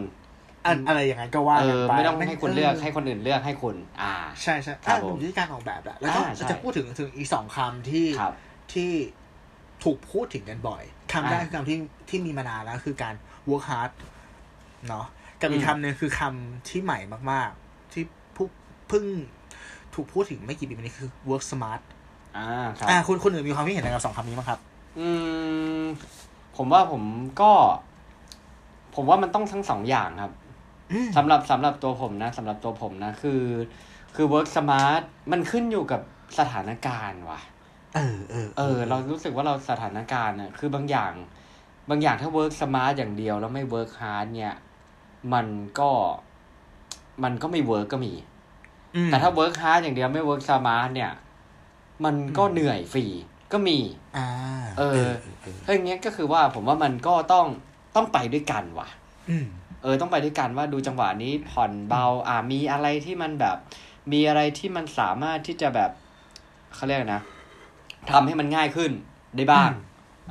[0.66, 8.34] อันอะไรอย่างนั้นก็ว่าเอกันอไปไม่ต้องแม่ให้คุณเลือกให้คนอื่นเลือกให้คุณ อ่า ใช่ใช่ครับอะผมผมที่การออกแบบแหละแล้วก็อ่าใช่จะพูดถึงถึงอีกสองคำที่ครับ
[8.74, 8.90] ที่
[9.84, 13.14] ถูกพูดถึงกันบ่อยคำแรกอ่าคือคำที่ที่มีมานานแล้วคือการ
[13.50, 13.90] work hard
[14.88, 15.06] เนาะ
[15.40, 16.98] กับอีกอืมคำหนึ่งคือคำที่ใหม่
[17.30, 18.04] มาก ๆ ที่
[18.36, 18.46] ผู้
[18.88, 19.04] เพิ่ง
[19.94, 21.80] ถูกพูดถึงไม่กี่ปีมานี้คือ work smart
[22.38, 24.58] อ่าครับอ่าคุณคุณอื่นมีความคิดเห็นอะไรกับสองคำนี้มั้างครับ
[24.98, 25.08] อื
[25.80, 25.82] ม
[26.56, 27.02] ผมว่าผม
[27.40, 27.52] ก็
[28.94, 30.32] ผมว่ามันต้องทั้งสองอย่างครับ
[30.92, 33.42] อืมสำหรับสำหรับตัวผมนะสำหรับตัวผมนะ คือ
[34.14, 36.00] คือ work smart มันขึ้นอยู่กับ
[36.38, 37.40] สถานการณ์ว่ะ
[37.94, 41.12] เออเออเออ เรารู้สึกว่าเราสถานการณ์น่ะคือบางอย่าง
[41.90, 44.54] บางอย่างถ้า work smart อย่างเดียว แล้วไม่ work hard เนี่ย
[45.32, 45.46] มัน
[45.78, 45.90] ก็
[47.24, 48.14] มันก็ไม่ work ก็มี
[48.96, 51.12] อืมแต่ถ้า work hard อย่างเดียวไม่ work smart เนี่ย
[52.04, 53.04] มันก็อืมเหนื่อยฟรี
[53.52, 53.78] ก็มี
[54.16, 54.28] อ่า
[54.78, 55.12] เออเออ
[55.64, 57.46] ถ้าอย่างเงี้ยก็คือว่าผมว่ามันก็ต้อง
[57.96, 58.88] ต้องไปด้วยกันว่ะ
[59.30, 59.46] อืม
[59.82, 63.56] เออ ต้องไปด้วยกันว่าดูจังหวะนี้ผ่อนเบาอ่ามีอะไรที่มันแบบ
[64.12, 65.90] มีอะไรที่มันสามารถที่จะแบบ
[66.74, 67.22] เขาเรียกนะ
[68.10, 68.90] ทำให้มันง่ายขึ้น
[69.36, 69.80] ได้บ้างอืม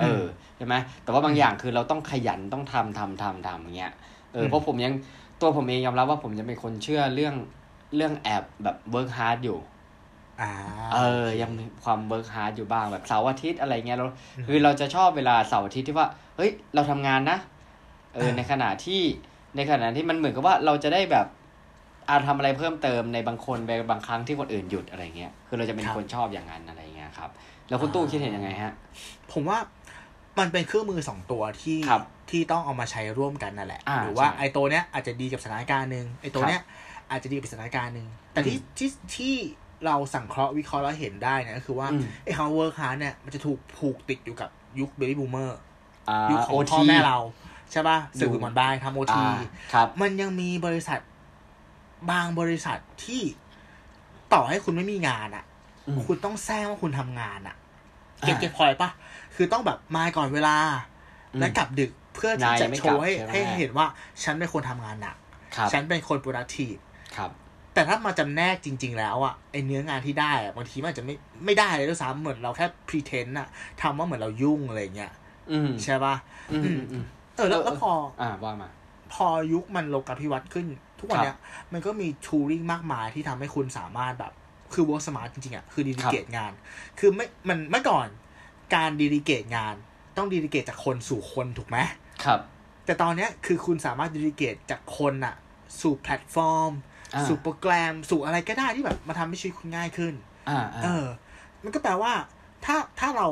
[0.02, 0.24] เออ
[0.58, 3.94] ใช่ไหมแต่ว่าบางอย่างคือเราต้องขยันต้องทำทำทำทำอย่างเงี้ย
[4.34, 4.94] เอออืมเพราะผมยัง
[5.42, 7.36] ตัวผมเองยอมรับว่าผมจะเป็นคนเชื่อเรื่อง
[7.96, 9.77] เรื่องแอบแบบ work hard อยู่อ่า
[10.94, 14.06] เออ ยังมีความ work hard อยู่บ้างแบบเสาร์อาทิตย์อะไรเงี้ยเรา
[14.38, 17.38] อืมคือเราจะชอบเวลาเสาร์อาทิตย์ที่ว่า เฮ้ย เราทำงานนะ
[18.16, 19.02] เอออ่าในขณะที่
[19.56, 21.28] ในขณะที่มันเหมือนกับว่าเราจะได้แบบ
[22.10, 27.30] อาทำอะไรเพิ่มเติมในบางคนในบางครั้งที่คนอื่นหยุดอะไรเงี้ย คือเราจะเป็นคนชอบอย่างนั้นอะไรเงี้ยครับ
[27.70, 28.74] แล้วคุณตู้คิดเห็นยังไงฮะ
[29.34, 29.58] ผมว่า
[30.40, 36.62] มันเป็นเครื่องมือสองตัวที่ครับที่ต้องเอามาใช้ร่วมกันนั่นแหละอ่าหรือว่าใช่ไอ้ตัวเนี้ยอาจจะดีกับสถานการณ์หนึ่งไอ้ตัวเนี้ย
[37.12, 39.36] อาจจะดีกับสถานการณ์หนึ่งแต่ที่อืมที่ที่
[39.86, 45.52] เราสังเคราะห์วิเคราะห์แล้วเห็นได้เนี่ยก็คือว่าอืมไอ้คำว่า work hard เนี่ยมันจะถูกผูกติดอยู่กับยุค baby boomer
[46.10, 47.18] อ่ายุคของโอพ่อทีแม่เรา
[47.72, 49.40] ใช่ป่ะอยู่สื่อหมอนบายทำโอทีอ่า
[49.74, 51.00] ครับมันยังมีบริษัท
[52.12, 53.22] บางบริษัทที่
[54.34, 55.46] ต่อให้คุณไม่มีงานอะ
[55.88, 57.56] อืมคุณต้องแซงว่าคุณทำงานอะ
[58.22, 58.90] อ่าเก็บเก็บพอยปะ
[59.36, 60.56] คือต้องแบบมาก่อนเวลา
[61.34, 63.86] อืมและกลับดึกเพื่อที่นายจะไม่โชกลับว์ให้ใช่ไหมให้เห็นว่า
[64.24, 65.16] ฉันเป็นคนทำงานหนัก
[65.56, 66.80] ครับฉันเป็นคน productive
[67.16, 67.32] ครับ
[67.78, 73.48] แต่ถ้ามาจำแนกจริง ๆ แล้วอะไอเนื้องานที่ได้อะบางทีมันอาจจะไม่ไม่ได้เลยด้วยซ้ำเหมือนเราแค่ pretend อะ
[73.82, 75.12] ทำว่าเหมือนเรายุ่งอะไรเงี้ย
[75.52, 76.16] อืมใช่ปะ
[76.52, 78.70] อืมอืมอืมเออ แล้วเออแล้วพอ อ่าว่ามา
[79.14, 80.66] พอยุคมันโลกาภิวัตน์ขึ้น
[81.00, 81.38] ทุกวันเนี้ย
[81.74, 84.32] มันก็มี tooling มากมายที่ทำให้คุณสามารถแบบ
[84.74, 86.52] คือ work smart จริงๆอะคือ delegate งาน
[87.00, 88.08] คือไม่มันเมื่อก่อน
[88.76, 89.76] การ delegate งาน
[90.18, 91.78] ต้อง delegate จากคนสู่คนถูกไหม
[92.24, 92.40] ครับ
[92.86, 95.36] แต่ตอนเนี้ยคือคุณสามารถ delegate จากคนอะ
[95.82, 96.97] สู่แพลตฟอร์มอ่า
[97.28, 100.14] สู่โปรแกรมสู่อะไรก็ได้ที่แบบมาทำให้ชีวิตคุณง่ายขึ้น
[100.50, 101.06] อ่าอ่าเออ
[101.64, 102.14] มันก็แปลว่า
[102.66, 103.28] ถ้าถ้าเรา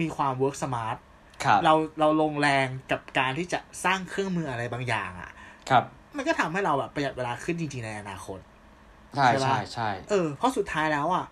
[0.00, 0.96] มีความ work smart
[1.44, 5.30] ครับเราเราลงแรงกับการที่จะสร้างเครื่องมืออะไรบางอย่างอะ
[5.70, 5.84] ครับ
[6.16, 8.38] มันก็ทำให้เราแบบประหยัดเวลาขึ้นจริงๆในอนาคต
[9.16, 11.24] ใช่ใช่ปะใช่ใช่เออเพราะสุดท้ายแล้วอะ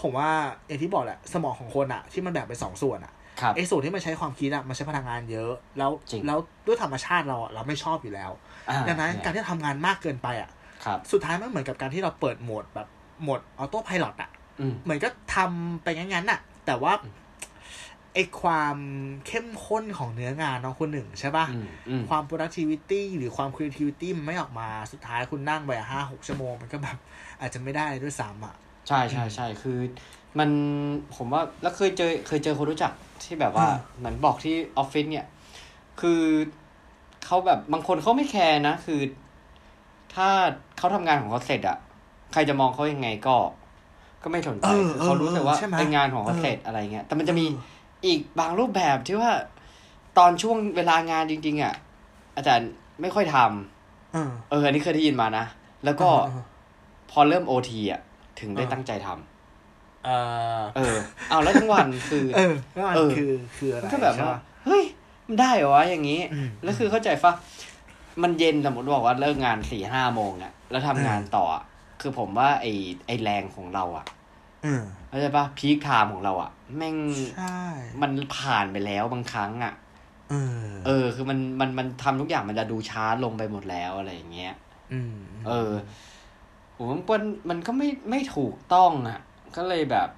[0.00, 0.30] ผมว่า
[0.66, 8.30] อย่างที่บอกแหละสมองของคนอะที่มันแบ่งเป็นสองส่วนอะครับไอ้ส่วนที่มันใช้ความคิดอะมันใช้พลังงานเยอะ แล้วจริงแล้วด้วยธรรมชาติเราอะเราไม่ชอบอยู่แล้ว
[8.68, 10.59] อ่าดังนั้นเนี่ยการที่ทำงานมากเกินไปอะครับ
[11.12, 12.88] สุดท้ายมันเหมือนกับการที่เราเปิดโหมดแบบ
[13.22, 16.92] โหมดออโต้พายロอะอืมเหมือนก็ทำไปงั้นๆน่ะ แต่ว่า
[18.14, 18.76] ไอความ
[19.26, 26.96] เข้มข้นของเนื้องานเนาะคนหนึ่งใช่ป่ะอืมอืมความ productivity หรือความ creativity มันไม่ออกมาสุดท้ายคุณนั่งไปห้าหกชั่วโมง มันก็แบบ
[27.40, 28.54] อาจจะไม่ได้เลยด้วยซ้ำอะ
[28.88, 29.78] ใช่ใช่ใช่คือ
[30.38, 30.50] มัน
[31.16, 35.26] ผมว่าแล้วเคยเจอเคยเจอคนรู้จักที่แบบว่าอ่าเหมือนบอกที่ออฟฟิศเนี่ย
[36.00, 36.22] คือ
[37.26, 39.00] เขาแบบบางคนเขาไม่แคร์นะ คือ
[40.14, 40.28] ถ้า
[40.78, 41.78] เขาทำงานของเขาเสร็จอะ
[42.32, 43.36] ใครจะมองเขายังไงก็
[44.22, 47.46] ก็ไม่สนใจเออคือเขารู้สึกว่าเออใช่ไหมเป็นงานของเขาเออเสร็จอะไรเงี้ยแต่มันจะมี
[48.06, 49.30] อีกบางรูปแบบที่ว่า
[50.18, 51.74] ตอนช่วงเวลางานจริง ๆอะ
[52.36, 52.70] อาจารย์
[53.00, 55.44] ไม่ค่อยทำเออเอออันนี้เคยได้ยินมานะ
[55.84, 56.42] แล้วก็เออ
[57.10, 58.00] พอเริ่มโอทีอะ
[58.40, 60.10] ถึงได้เออตั้งใจทำเอ
[60.58, 60.96] อ เออ
[61.30, 64.82] เอาแล้วทั้งวันคือ เออแล้วมันเออคือคืออะไรมันก็แบบใช่ว่าปะเฮ้ย
[65.26, 67.32] มันได้เหรอวะอย่างนี้อืมแล้วคือเข้าใจปะ
[68.22, 71.64] มันเย็นสมมติบอกว่าเลิกงานสี่ห้าโมงอะแล้วทำงานต่ออะ
[72.00, 72.66] คือผมว่าไอ
[73.06, 74.06] ไอแรงของเราอะ
[74.62, 76.96] เออเข้าใจปะพีคไทม์ของเราอะแม่ง
[77.36, 77.58] ใช่
[78.02, 79.74] มันผ่านไปแล้วบางครั้งอะ
[80.30, 84.54] เออเออ คือมันมันมันทำทุกอย่างมันจะดูช้าลงไปหมดแล้วอะไรอย่างเงี้ย
[84.92, 85.16] อืม
[85.48, 85.72] เออ
[86.76, 89.18] ผมว่ามันมันก็ไม่ไม่ถูกต้องอะ
[89.56, 90.08] ก็เลยแบบ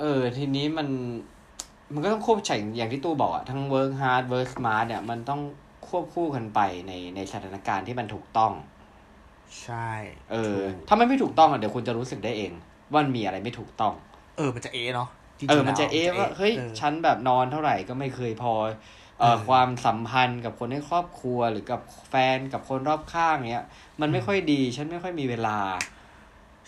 [0.00, 0.88] เออ ทีนี้มัน
[1.92, 5.40] มันก็ต้องควบใช้อย่างที่ตู้บอกอะทั้ง work hard work smart เนี่ย มันต้อง
[5.94, 8.52] ควบคู่กันไปในในสถานการณ์ที่มันถูกต้อง
[9.62, 9.90] ใช่
[10.32, 12.52] เออถูกถ้ามันไม่ถูกต้องอะเดี๋ยวคุณจะรู้สึกได้เอง
[12.90, 13.94] ว่ามันมีอะไรไม่ถูกต้อง
[14.36, 18.52] เออ มันจะเอะเนาะจริงๆเออ มันจะแล้วเอะว่าเฮ้ยออฉันแบบนอนเท่าไหร่ก็ไม่เคยพอ
[19.20, 23.66] เอ่อเออความสัมพันธ์กับคนในครอบครัวหรือกับแฟนกับคนรอบข้างเนี้ย
[24.00, 25.58] มันไม่ค่อยดี ฉันไม่ค่อยมีเวลา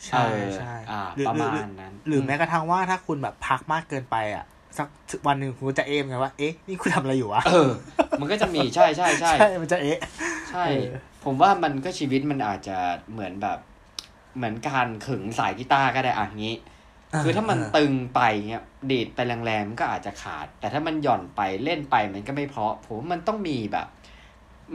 [0.06, 4.44] ใช่เออใช่อ่าหรือประมาณหรือนั้น หรือแม้กระทั่งว่าถ้าคุณแบบพักมากเกินไปอะ
[4.78, 4.88] สัก
[5.26, 7.70] วันหนึ่งคุณก็จะเอะไงว่า เอ๊ะ นี่คุณทำอะไรอยู่วะ เออ
[8.20, 9.98] มันก็จะมีใช่ใช่ใช่ ใช่ มันจะเอ๊ะ
[10.50, 10.88] ใช่เออ
[11.24, 12.78] ผมว่ามันก็ชีวิตมันอาจจะ
[13.12, 13.58] เหมือนแบบ
[14.36, 16.56] เหมือนการขึงสายกีตาร์ก็ได้อะงี้
[17.22, 23.86] คือถ้ามันตึงไปเงี้ยดีดไปแรงๆมันก็อาจจะขาด แต่ถ้ามันหย่อนไปเล่นไปมันก็ไม่เพราะ ผมว่ามันต้องมีแบบ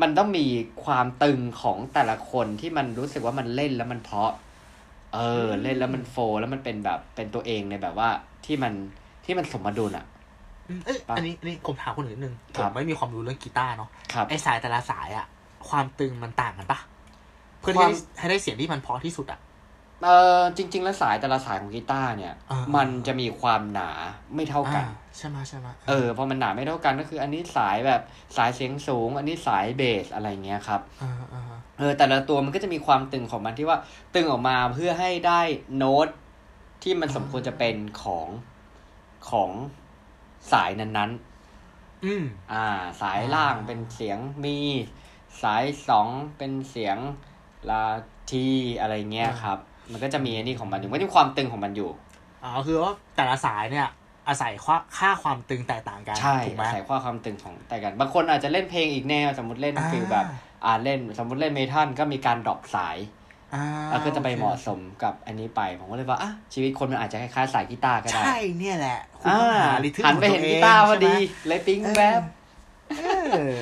[0.02, 0.46] มันต้องมี
[0.86, 4.32] ความตึงของแต่ละคนที่มันรู้สึกว่ามันเล่นแล้วมันเพราะ
[5.16, 8.10] เออ เล่นแล้วมันโฟล์แล้วมันเป็นแบบเป็นตัวเองในแบบว่า
[8.46, 8.74] ที่มัน
[9.26, 10.06] ที่มันสมดุลอะ
[10.70, 15.26] อืมเอ้ยปะอันนี้อันนี้ผมถามคนอื่นนิดนึงคผรัมบไม่มีความรู้เรื่องกีตาร์เนาะครับไอสายแต่ละสายอะ
[15.70, 16.80] ความตึงมันต่างกันปะ
[17.60, 19.40] เพื่อควาที่มให้ได้เสียงที่มันเพอที่สุดอะ
[20.04, 23.90] เออจริง ๆ แล้วสายแต่ละสายของกีตาร์เนี่ยอ่ามัมันจะมีความหนา
[24.36, 28.02] ไม่เท่ากันอ่าใช่ไหมใช่ไหมเออพอมันหนาไม่เท่ากันก็คือ อันนี้สายแบบ
[28.38, 31.42] สายเสียงสูง อันนี้สายเบสอะไรเงี้ยครับอ่าอ่า
[31.80, 33.78] เออแต่ละตัวมันก็จะมีความตึงของมันที่ว่า
[34.16, 35.42] ตึงออกมาเพื่อให้ได้
[35.78, 36.08] โน้ต
[36.84, 38.28] ที่มันสมควรจะเป็นของ
[39.30, 39.52] ของ
[40.52, 41.12] สายนั้น
[42.06, 42.66] อืมๆอ่า
[43.02, 44.58] สายล่างเป็นเสียงมี
[45.44, 46.08] สายสอง
[46.38, 46.98] เป็นเสียง
[47.70, 47.86] ลา
[48.32, 48.48] ที
[48.80, 49.58] อะไรเงี้ยครับ
[49.92, 51.90] มันก็จะมีอันนี้ของมันอยู่มันก็จะมีความตึงของมันอยู่
[52.44, 53.88] อ๋อคือว่าแต่ละสายเนี่ย
[54.28, 60.26] อาศัยค่าค่าความตึงแตกต่างกันใช่ถูกไหมใส่ความความตึงของแต่กัน บางคนอาจจะเล่นเพลงอีกแนว สมมติเล่นอ่าฟิลแบบ
[60.66, 63.21] อ่าเล่น สมมติเล่นเมทัลก็มีการดรอปสายอ่าแล้ว
[64.06, 71.14] ก็จะไปโอคเหมาะสมกับอันนี้ไป ผมก็เลยว่าอะชีวิตคนมันอาจจะคล้ายๆสายกีตาร์ก็ได้ ใช่เนี่ยแหละคุณอ่าต้องหาริทึมหันไปเห็นกีตาร์พอดี
[71.48, 72.22] เลยปิ๊งแวบ
[73.00, 73.56] เออ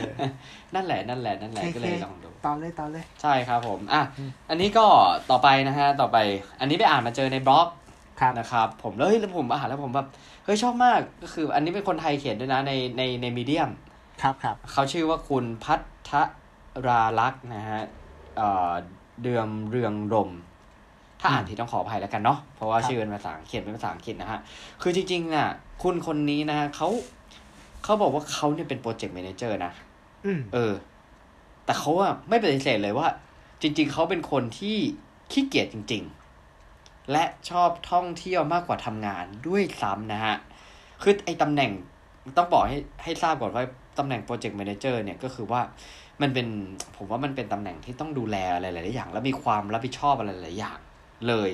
[0.76, 4.86] นั่นแหละนั่นแหละนั่นแหละโอเคก็เลยลองดูตอนเลยตอนเลยใช่ครับผมอะอืมอันนี้ก็
[5.30, 6.18] ต่อไปนะฮะต่อไป
[6.60, 7.68] อันนี้ไปอ่านมาเจอในบล็อก
[8.20, 10.08] ครับนะครับผมแล้วเฮ้ยแล้วผมอ่านแล้วผมแบบ
[10.46, 13.70] เฮ้ยชอบมากก็คือ อันนี้เป็นคนไทยเขียนด้วยนะในในใน Medium
[14.22, 15.76] ครับครับเขาชื่อว่าคุณพั
[16.10, 16.12] ท
[16.88, 17.82] ราลักษณ์นะฮะ
[18.38, 18.72] เอ่อ
[19.22, 20.30] เดือมเรืองรม
[21.20, 24.40] ถ้าอ่านผิดต้องขออภัยแล้วกันเนาะเพราะว่าชื่อเป็นภาษาเขียนเป็นภาษาอังกฤษนะฮะ
[24.82, 25.48] คือจริงๆน่ะ
[25.84, 26.90] คุณคนนี้นะฮะเขา
[27.84, 29.72] เขาบอกว่าเขาเนี่ยเป็น project manager นะ
[30.26, 30.74] อืมเออ
[31.66, 33.08] แต่เขาอะไม่ปฏิเสธเลยว่า
[33.62, 34.78] จริง ๆเขาเป็นคนที่
[35.32, 36.04] ขี้เกียจจริง
[36.58, 40.36] ๆ และชอบท่องเที่ยวมากกว่าทำงานด้วยซ้ำนะฮะ
[41.02, 41.72] คือไอ้ตำแหน่ง
[42.38, 43.64] ต้องบอกให้ให้ทราบก่อนว่า
[43.98, 45.62] ตำแหน่ง project manager เนี่ยก็คือว่า
[46.22, 46.48] มันเป็น
[46.98, 50.80] ผมว่ามันเป็นตำแหน่งที่ต้องดูแลอะไรหลายๆอย่าง แล้วมีความรับผิดชอบอะไรหลายๆอย่าง
[51.28, 51.52] เลย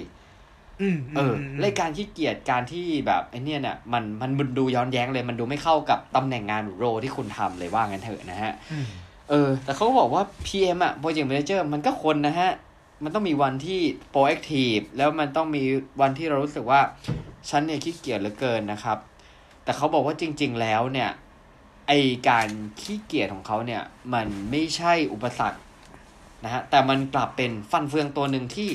[0.81, 8.87] อืมเออไอ้การขี้เกียจการที่แบบไอเนี่ยเนี่ยมันมันมันดูย้อนแย้งเลย มันดูไม่เข้ากับตำแหน่งงานหรือ role ที่คุณทำเลยว่างั้นเถอะนะฮะอืม
[9.29, 12.51] เออ แต่เขาก็บอกว่า PM อะ Project Manager มันก็คนนะฮะ
[13.03, 13.79] มันต้องมีวันที่
[14.13, 15.63] proactive แล้วมันต้องมี
[16.01, 16.81] วันที่เรารู้สึกว่า
[17.49, 18.97] ฉันเนี่ยขี้เกียจเหลือเกินนะครับ
[19.63, 21.09] แต่เขาบอกว่าจริง ๆ แล้วเนี่ย
[21.87, 21.91] ไอ
[22.29, 22.47] การ
[22.81, 23.81] ขี้เกียจของเขาเนี่ย
[24.13, 25.59] มันไม่ใช่อุปสรรค
[26.43, 28.69] นะฮะแต่มันกลับเป็นฟันเฟืองตัวหนึ่งที่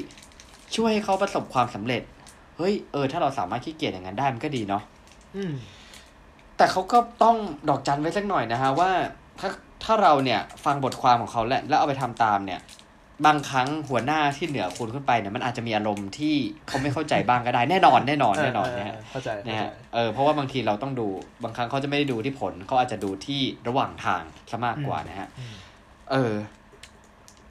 [0.76, 2.02] ช่วยให้เขาประสบความสำเร็จ
[2.56, 4.82] เฮ้ยเออถ้าเราสามารถขี้เกียจอย่างนั้นได้มันก็ดีเนาะ
[5.36, 5.52] อืม
[6.56, 7.36] แต่เขาก็ต้อง
[7.68, 8.90] ดอกจันไว้สักหน่อยนะฮะว่า
[9.40, 9.48] ถ้า
[9.84, 12.60] ถ้าเราเนี่ยฟังบทความของเขาแหละแล้วเอาไปทำตามเนี่ย
[13.26, 16.35] บางครั้งหัวหน้าที่เหนือคุณขึ้นไปเนี่ยมันอาจจะมีอารมณ์ที่
[16.68, 21.09] เขาไม่เข้าใจบ้างก็ได้แน่นอนแน่นอนแน่นอนนะฮะเข้าใจนะเข้าใจฮะเออเพราะว่าบางทีเราต้องดู
[21.42, 25.54] บางครั้งเขาจะไม่ได้ดูที่ผลเขาอาจจะดูที่ระหว่างทางซะมากกว่านะฮะอืม
[26.11, 26.35] เออ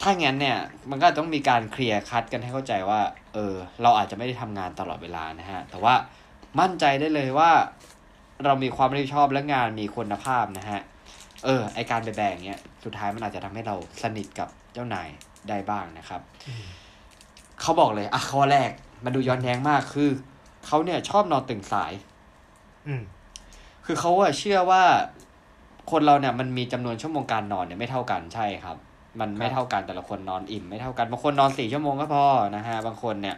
[0.02, 0.58] ถ้างั้นเนี่ย
[0.90, 3.00] มันก็ต้องมีการเคลียร์คัดกันให้เข้าใจว่า
[3.34, 5.94] เออ เราอาจจะไม่ได้ทำงานตลอดเวลานะฮะ แต่ว่า
[6.60, 7.52] มั่นใจได้เลยว่า
[8.46, 10.82] เรามีความรับผิดชอบและงานมีคุณภาพนะฮะ
[11.46, 15.08] เออไอการไปแบ่งเนี้ยสุดท้ายมันอาจจะทำให้เราสนิทกับเจ้านาย
[15.50, 16.22] ได้บ้างนะครับ
[17.62, 18.70] เขาบอกเลยอะข้อแรก
[19.04, 20.10] มันดูย้อนแย้งมากคือ
[20.66, 21.92] เขาเนี่ยชอบนอนตื่นสาย
[22.88, 23.02] อืม
[23.86, 24.84] คือเขาอะเชื่อว่า
[25.92, 28.78] คนเราเนี่ยมันมีจำนวนชั่วโมงการนอนเนี่ยไม่เท่ากันใช่ครับ
[29.20, 32.24] มันไม่เท่ากันแต่ละคนนอนอิ่มไม่เท่ากันบางคนนอนสี่ชั่วโมงก็พอ
[32.56, 33.36] นะฮะบางคนเนี่ย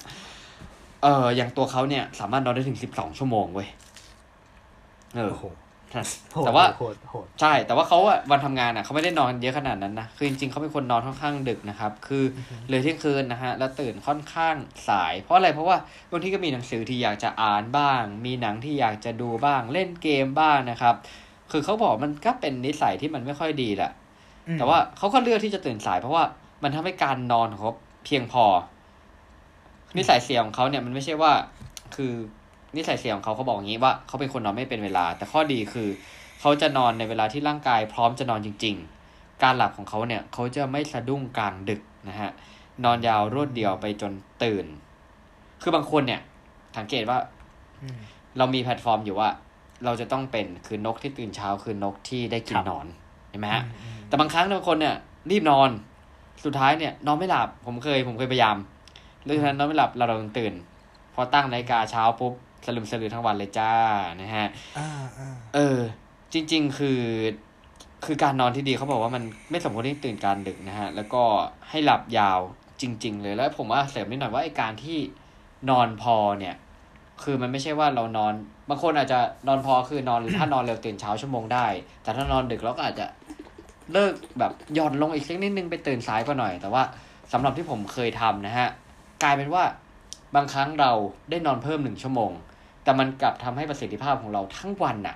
[1.03, 3.67] เอออย่างตัวเขาเนี่ย สามารถนอนได้ถึงสิบสองชั่วโมงเว้ย
[5.15, 5.55] เออโอ้โหโหด
[6.45, 12.23] แต่ว่าโหดโหดใช่แต่ว่าเขาอะวันทำงานอะเขาไม่ได้นอนเยอะขนาดนั้นนะคือจริงๆเขาเป็นคนนอนค่อนข้างดึกนะครับ คือ
[12.69, 14.55] เลยเที่ยงคืนนะฮะแล้วตื่นค่อนข้าง
[14.89, 15.77] สาย เพราะอะไรเพราะว่า
[16.11, 20.95] บางทีก็มีหนังสือที่อยากจะอ่านบ้าง มีหนังที่อยากจะดูบ้าง เล่นเกมบ้างนะครับ
[21.51, 23.91] คือเขาบอกมันก็เป็นนิสัยที่มันไม่ค่อยดีแหละ
[24.47, 26.23] อืมแต่ว่าเขาก็เลือกที่จะตื่นสาย เพราะว่า
[26.63, 27.73] มันทำให้การนอนของเขา
[28.05, 28.45] เพียงพอ
[29.97, 31.31] นิสัยเสียของเขาเนี่ยมันไม่ใช่ว่า
[31.95, 32.13] คือ
[32.75, 35.87] นิสัยเสียของเขาเขาบอกอย่างนี้ว่าเขาเป็นคนนอนไม่เป็นเวลา แต่ข้อดีคือ
[36.39, 38.75] เขาจะนอนในเวลาที่ร่างกายพร้อมจะนอนจริง
[39.09, 42.31] ๆ การหลับของเขาเนี่ยเขาจะไม่สะดุ้งกลางดึกนะฮะ
[42.85, 44.65] นอนยาวรวดเดียวไปจนตื่น
[45.61, 46.21] คือบางคนเนี่ย
[46.77, 47.17] สังเกตว่า
[47.81, 47.99] อืม
[48.37, 49.29] เรามีแพลตฟอร์มอยู่ว่า
[49.85, 52.85] เราจะต้องเป็นคือนกที่ตื่นเช้าคือนกที่ได้กินครับนอน
[53.29, 54.95] เห็นไหมฮะอืมแต่บางครั้งบางคนเนี่ย
[55.31, 55.69] รีบนอน
[56.45, 58.57] สุดท้ายเนี่ยนอนไม่หลับผมเคยผมเคยพยายาม
[59.25, 60.53] เรื่องนั้นนอนไม่หลับเราเราตื่น
[61.13, 62.33] พอตั้งนาฬิกาเช้าปุ๊บ
[62.65, 63.73] สลืมสลือทั้งวันเลยจ้า
[64.21, 64.47] นะฮะ
[64.77, 65.79] อ่าอ่าเออ
[66.33, 67.01] จริง ๆ คือ
[68.05, 71.23] คือการนอนที่ดีเขาบอกว่ามันไม่สมควรที่ตื่นกลารดึกนะฮะ แล้วก็
[71.69, 72.39] ให้หลับยาว
[72.81, 74.97] จริง ๆ เลยแล้วผมว่าเสริมนิดหน่อยว่าไอ้การที่
[75.69, 76.55] นอนพอเนี่ย
[77.23, 78.33] คือมันไม่ใช่ว่าเรานอน
[78.69, 81.67] บางคนอาจจะนอนพอคือนอนถ้านอนเร็วตื่นเช้าชั่วโมงได้
[82.03, 83.05] แต่ถ้านอนดึกเราก็อาจจะ
[83.93, 86.83] เลิกแบบหย่อนลงอีกสักนิดนึงไปตื่นสายกว่าหน่อย แต่ว่า
[87.33, 88.67] สำหรับที่ผมเคยทำนะฮะ
[89.23, 89.63] กลายเป็นว่า
[90.35, 90.91] บางครั้งเรา
[91.29, 92.31] ได้นอนเพิ่มหนึ่งชั่วโมง
[92.83, 95.15] แต่มันกลับทำให้ประสิทธิภาพของเราทั้งวันน่ะ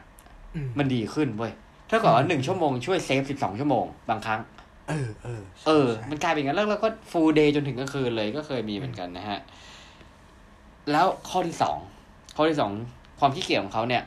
[0.56, 1.52] อืมมันดีขึ้นเว้ย
[1.90, 4.40] ถ้าเกิดว่าหนึ่งชั่วโมงช่วยเซฟสิบสองชั่วโมงบางครั้ง
[4.90, 9.40] เออเออเออ มันกลายเป็นอย่างนั้นแล้วเราก็ฟูลเดย์จนถึงกลางคืนเลยก็เคยมีเหมือนกันนะฮะ
[10.92, 11.78] แล้วข้อที่สอง
[12.36, 12.72] ข้อที่สอง
[13.20, 14.04] ความขี้เกียจของเขาเนี่ย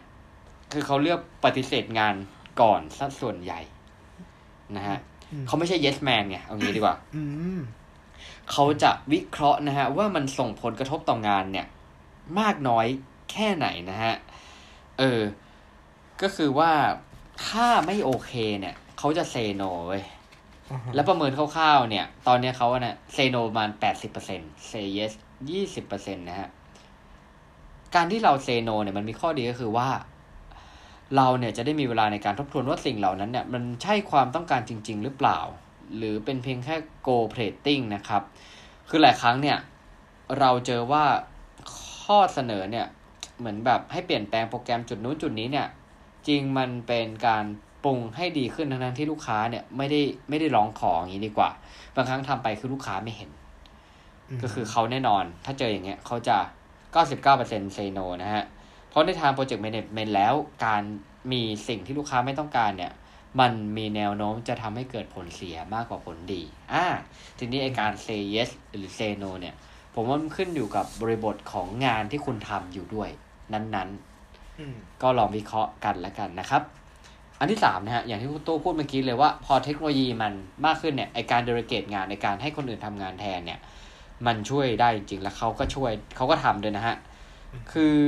[0.73, 2.14] คือเขาเลือกปฏิเสธงาน
[2.61, 3.61] ก่อนสัส่วนใหญ่
[4.77, 4.99] นะฮะ
[5.47, 7.23] เขาไม่ใช่ yes man ไงเอางี้ดีกว่าอื
[7.57, 7.61] ม
[8.51, 11.66] เขาจะวิเคราะห์นะฮะ ว่ามันส่งผลกระทบต่องานเนี่ย
[12.40, 12.87] มากน้อย
[13.33, 14.14] แค่ไหนนะฮะ
[14.99, 15.23] เออ
[16.23, 16.73] ก็คือว่า
[17.47, 20.05] ถ้าไม่โอเคเนี่ย เขาจะเซโนเว้ย
[20.71, 25.12] อ่าฮะแล้วประเมินคร่าวๆเนี่ย ตอนเนี้ยเขาอะเนี่ยเซโนประมาณแปดสิบเปอร์เซ็นต์เซเยส
[25.51, 26.49] ยี่สิบเปอร์เซ็นต์นะฮะ
[27.95, 29.88] การที่เราเซโนเนี่ยมันมีข้อดีก็คือว่า
[31.17, 35.38] เราเนี่ยจะได้มีเวลาในการทบทวนว่าสิ่งเหล่านั้นเนี่ย มันใช่ความต้องการจริง ๆ หรือเปล่า
[35.97, 38.23] หรือเป็นเพียงแค่ go plating นะครับ
[38.88, 39.59] คือหลายครั้งเนี่ย
[40.38, 41.05] เราเจอว่า
[42.05, 42.87] ข้อเสนอเนี่ย
[43.38, 45.66] เหมือนแบบให้เปลี่ยนแปลงโปรแกรมจุดนู้นจุดนี้เนี่ย
[46.29, 47.44] จริงมันเป็นการ
[47.85, 51.51] ปรุงให้ดีขึ้นทั้งนั้นที่ลูกค้าเนี่ยไม่ได้ไม่ได้ร้องขออย่างนี้ดีกว่า
[51.95, 53.30] บางครั้งทำไปคือลูกค้าไม่เห็น
[54.36, 56.36] ก็คือเขาแน่นอน ถ้าเจออย่างเงี้ยเขาจะ
[57.07, 58.45] 99% say no นะฮะ
[58.89, 60.34] เพราะในทาง project management แล้ว
[60.66, 60.82] การ
[61.32, 62.93] มีสิ่งที่ลูกค้าไม่ต้องการเนี่ย
[63.41, 66.84] มันมีแนวโน้มจะทำให้เกิดผลเสียมากกว่าผลดี อ่า
[67.39, 69.55] ทีนี้ไอการ say yes หรือ say no เนี่ย
[69.95, 73.11] ผมว่ามันขึ้นอยู่กับบริบทของงานที่คุณทำอยู่ด้วย
[73.55, 73.88] นั้น
[74.59, 76.62] อืมๆก็ลองวิเคราะห์กันแล้วกันนะครับ
[77.40, 80.32] อันที่สามนะฮะอย่างที่คุณตู้พูดเมื่อกี้เลยว่าพอเทคโนโลยีมัน
[80.64, 83.61] มากขึ้นเนี่ยไอการเดเรเกตงานในการให้คนอื่นทำงานแทนเนี่ย
[84.26, 86.96] มันช่วยได้จริงๆแล้วเขาก็ช่วยเขาก็ทำด้วยนะฮะ
[87.72, 87.99] คือ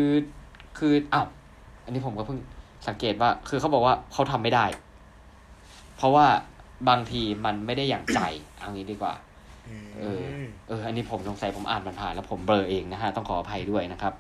[0.79, 1.27] คืออ้าว
[1.85, 2.39] อันนี้ผมก็เพิ่ง
[2.89, 4.67] สังเกตว่า คือเขาบอกว่าเขาทำไม่ได้
[5.97, 6.27] เพราะว่า
[6.89, 8.21] บางทีมันไม่ได้อย่างใจ
[8.59, 9.15] เอางี้ดีกว่า
[10.01, 10.23] เออ
[10.69, 14.13] เออ อันนี้ผมสงสัยผมอ่านมันผ่านแล้วผมเบลอเองนะฮะ ต้องขออภัยด้วยนะครับ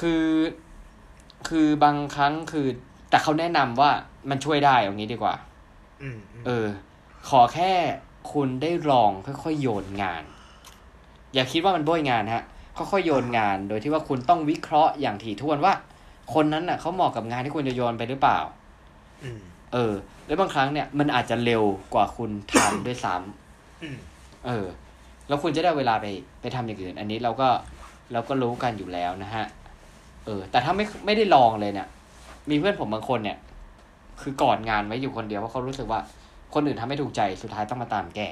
[0.00, 0.24] คือ
[1.48, 2.66] คือบางครั้งคือ
[3.10, 3.90] แต่เขาแนะนำว่า
[4.30, 5.34] มันช่วยได้เอางี้ดีกว่า
[6.02, 6.66] อืมอืมเออ
[7.28, 7.72] ขอแค่
[8.32, 10.22] คุณได้ลองค่อยๆโยนงาน
[11.34, 12.44] อย่าคิดว่ามันโบยงานฮะ
[12.76, 15.72] ค่อยๆโยนงาน โดยที่ว่าคุณต้องวิเคราะห์อย่างถี่ถ้วนว่า
[16.34, 18.38] คนนั้นน่ะเขาเหมาะกับงานที่คุณจะโยนไปหรือเปล่า
[19.24, 19.40] อืม
[19.72, 19.94] เออ
[20.26, 21.62] แล้วบางครั้งเนี่ยมันอาจจะเร็ว
[21.94, 23.96] กว่าคุณทำด้วยซ้ำอืม
[24.46, 24.66] เออ
[25.28, 26.06] แล้วคุณจะได้เวลาไป
[26.40, 27.48] ไปทำอย่างอื่น อันนี้เราก็
[28.12, 29.44] เราก็รู้กันอยู่แล้วนะฮะ
[30.26, 31.88] เออ แต่ถ้าไม่ไม่ได้ลองเลยเนี่ย
[32.50, 33.36] มีเพื่อนผมบางคนเนี่ย
[34.22, 36.00] คือกอดงานไว้อยู่คนเดียวเพราะเขารู้สึกว่า
[36.54, 38.28] คนอื่นทำไม่ถูกใจสุดท้ายต้องมาตามแก้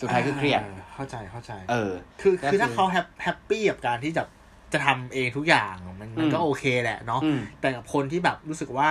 [0.00, 0.60] สุดท้ายคือเครียด
[0.94, 4.22] เข้าใจเข้าใจ เออ คือก็คือถ้าคือเขาแฮปแฮปปี้กับการที่จะ
[4.72, 8.88] จะทำเองทุกอย่างมันมันก็อืมโอเคแหละเนาะอืมแต่กับคนที่แบบรู้สึกว่า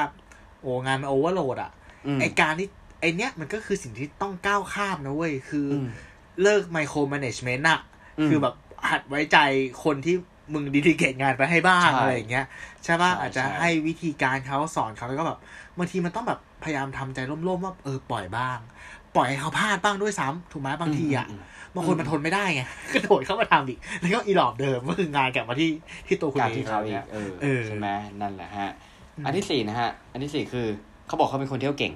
[0.62, 1.72] โอ้งานมัน overload อะ
[2.08, 2.68] อืมไอการที่
[3.02, 5.88] ไอเนี้ยมันก็คือสิ่งที่ต้องก้าวข้ามนะเว้ย คือออืม
[6.44, 7.80] เลิกไมโคร m ม n จเมนต์อะ
[8.20, 8.56] อืมคือแบบ
[8.90, 9.38] หัดไว้ใจ
[9.84, 10.16] คนที่
[10.54, 12.46] มึงดีดีเกตงานไปให้บ้างใช่อะไรอย่างเงี้ย
[12.84, 15.40] ใช่ป่ะใช่อาจจะใช่ให้วิธีการเขาสอนเขาแล้วก็แบบ
[15.78, 18.58] บางทีมันต้องแบบพยายามทำใจร่มๆว่าเออปล่อยบ้าง
[19.16, 21.42] ปล่อยให้เขาพลาดบ้างด้วยซ้ำถูกไหมบางทีอะมม
[21.76, 22.62] บางคนมันทนไม่ได้ไง
[22.94, 25.70] ก็โดดเข้ามาทำอีกแล้วก็อีหลอบเดิมก็คืองานกลับมาที่
[26.08, 27.88] ที่ตัวคุณการเองที่เขาอีนี่กยเออเออใช่ไหม
[28.22, 28.72] นั่นแหละฮะ
[29.18, 30.68] อืมอันที่สี่นะฮะ อันที่สี่คือ
[31.08, 31.94] เขาบอกเขาเป็นคนเที่ยวเก่ง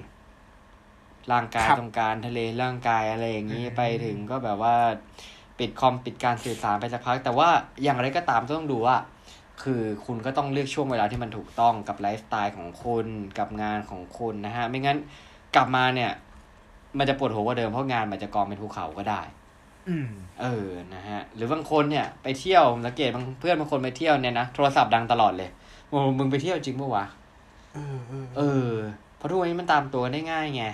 [1.32, 4.76] ร่างกายครับตรงการทะเลร่างกายอะไรอย่างนี้อืมไปถึงก็แบบว่า
[5.58, 7.48] ปิดคอมปิดการสื่อสารไปสักพัก แต่ว่า
[7.82, 8.96] อย่างไรก็ตามต้องดูว่า
[9.62, 13.06] คือคุณก็ต้องเลือกช่วงเวลาที่มันถูกต้องกับไลฟ์สไตล์ของคุณ
[13.38, 14.98] กับงานของคุณนะฮะ ไม่งั้น
[15.54, 16.10] กลับมาเนี่ย
[16.98, 19.20] มันจะปวดหัวกว่าเดิมเพราะงานมันจะกองเป็นภูเขาก็ได้
[19.88, 25.50] อืมเออ นะฮะ หรือบางคนเนี่ย ไปเที่ยวผมสังเกตบางเพื่อนบางคนไปเที่ยวเนี่ยนะ โทรศัพท์ดังตลอดเลย
[25.88, 27.04] โอ้มึงไปเที่ยวจริงปะวะ
[27.74, 28.72] เออเออเออ
[29.16, 30.64] เพราะทุกวันนี้มันตามตัวได้ง่ายไง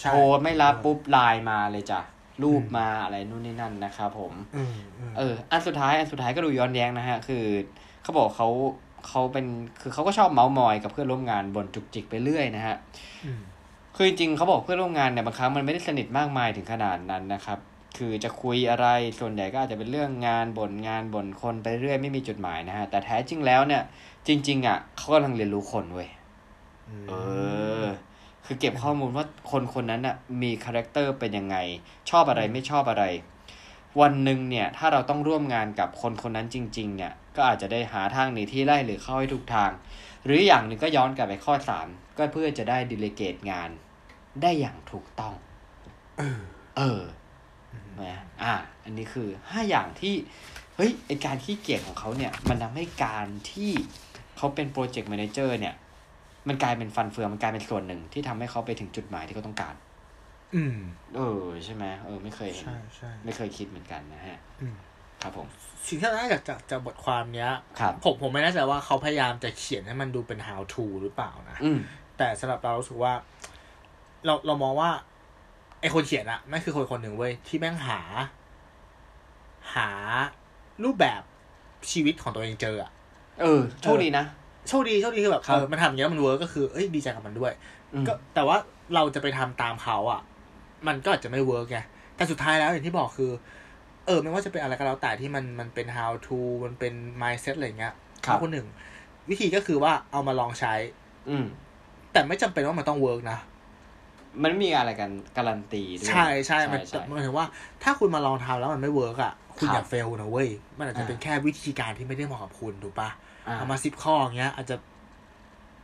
[0.00, 2.00] ใช่โทรไม่รับปุ๊บไลน์มาเลยจ้ะ
[2.42, 7.44] รูปมาอะไรนู่นนี่นั่นนะครับผมเออเออเออ อันสุดท้ายอันสุดท้ายก็ดูย้อนแย้งนะฮะ คือ
[8.02, 8.48] เขาบอกเขา
[9.08, 9.46] เขาเป็น
[9.80, 12.76] คือเขาก็ชอบเมาส์มอยกับเพื่อนร่วมงานบนจุกจิกไปเรื่อยนะฮะ
[13.26, 13.40] อืม
[13.96, 17.58] คือจริงๆเขาบอกเพื่อนร่วมงานเนี่ยบางครั้งมันไม่ได้สนิทมากมายถึงขนาดนั้นนะครับ
[17.98, 18.86] คือจะคุยอะไร
[19.20, 23.82] ส่วนใหญ่ก็อาจจะเป็นเรื่องงานบ่นงานบ่นคนไปเรื่อยไม่มีจุดหมายนะฮะ แต่แท้จริงแล้วเนี่ย
[24.26, 26.08] จริง ๆ อะเขากำลังเรียนรู้คนเว้ย
[27.08, 27.12] เอ
[27.82, 27.84] อ
[28.46, 31.56] คือเก็บข้อมูลว่าคนคนนั้นน่ะมี character เป็นยังไง
[32.10, 33.04] ชอบอะไรไม่ชอบอะไร
[34.00, 39.70] วันหนึ่งเนี่ยถ้าเราต้องร่วมงานกับคนคนนั้นจริงๆเนี่ยก็อาจจะได้หาทางหนีที่ไล่หรือเข้าให้ถูกทาง
[40.24, 41.86] หรืออย่างหนึ่งก็ย้อนกลับไปข้อสาม
[42.16, 43.70] ก็เพื่อจะได้ delegate งาน
[44.42, 45.34] ได้อย่างถูกต้อง
[46.18, 46.40] เออ
[46.76, 47.02] เออ
[48.00, 50.14] นะอะอันนี้คือห้าอย่างที่
[50.76, 53.72] เฮ้ยไอการขี้เกียจของเขาเนี่ย มันทำให้การที่
[54.36, 55.74] เขาเป็นโปรเจกต์แมเนเจอร์เนี่ย
[56.48, 59.74] มันกลายเป็นฟันเฟืองมันกลายเป็นส่วนหนึ่งที่ทำให้เขาไปถึงจุดหมายที่เขาต้องการ
[60.54, 60.76] อืม
[61.16, 64.76] เออใช่ไหมเออ ไม่เคยเห็นใช่ใช่ไม่เคยคิดเหมือนกันนะฮะอืม
[65.22, 65.46] ครับผม
[65.86, 71.78] สิ่งที่เราได้จากจากจากบทความเนี้ยครับผมผมไม่แน่ใจว่าเขาพยายามจะเขียนให้มันดูเป็น how to หรือเปล่านะอืม
[72.18, 73.12] แต่สำหรับเรารู้สึกว่า
[74.24, 74.90] เราเรามองว่า
[75.80, 78.00] ไอคนเขียนอะแม่งคือคนคนหนึ่งเว้ยที่แม่งหา
[79.74, 79.88] หา
[80.84, 81.22] รูปแบบ
[81.90, 82.90] ชีวิตของตัวเองเจออะ
[83.40, 84.24] เออโชคดีนะ
[84.68, 87.52] โชคดีโชคดีคือแบบครับเออมันทำอย่างเงี้ยมัน work ก็คือเอ้ยดีใจกับมันด้วย
[87.94, 88.56] อืมก็แต่ว่า
[88.94, 90.20] เราจะไปทำตามเขาอะ
[90.86, 91.78] มันก็อาจจะไม่ work ไง
[92.16, 93.30] แต่สุดท้ายแล้วอย่างที่บอกคือ
[94.06, 97.94] เออไม่ว่าจะเป็นอะไรก็แล้วแต่ที่มันมันเป็น how to มันเป็น mindset อะไรเงี้ย
[98.26, 98.66] ครับข้อหนึ่ง
[99.30, 100.74] วิธีก็คือว่าเอามาลองใช้
[101.28, 101.44] อืม
[102.12, 103.38] แต่ไม่จำเป็นว่ามันต้อง work นะ
[104.42, 107.46] มันไม่มีอะไรกันการันตีด้วยใช่ใช่มันใช่หมายถึงว่า
[107.82, 110.48] ถ้าคุณมาลองทำแล้วมันไม่ work อะคุณครับอย่า fail นะเว้ย
[110.78, 113.25] มันอาจจะอ่าเป็นแค่วิธีการที่ไม่ได้เหมาะกับคุณถูกปะอ่า
[113.58, 114.76] เอามาสิบข้ออย่างเงี้ย อาจจะ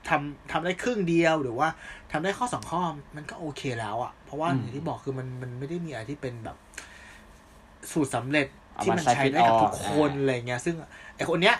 [0.08, 1.68] ทำทำได้ครึ่งเดียวหรือว่า
[2.12, 2.80] ทำได้ข้อสองข้อ
[3.16, 6.56] มันก็โอเคแล้วอะ่ะ เพราะว่าอืมอย่างที่บอกคือมันมันไม่ได้มีอะไรที่เป็นแบบ
[7.92, 10.74] สูตรสำเร็จเอาที่มามันใช้ใช้ fit ได้กับ all ทุกคนอ่าอะไรเงี้ย ซึ่ง
[11.16, 11.56] ไอคนเนี้ย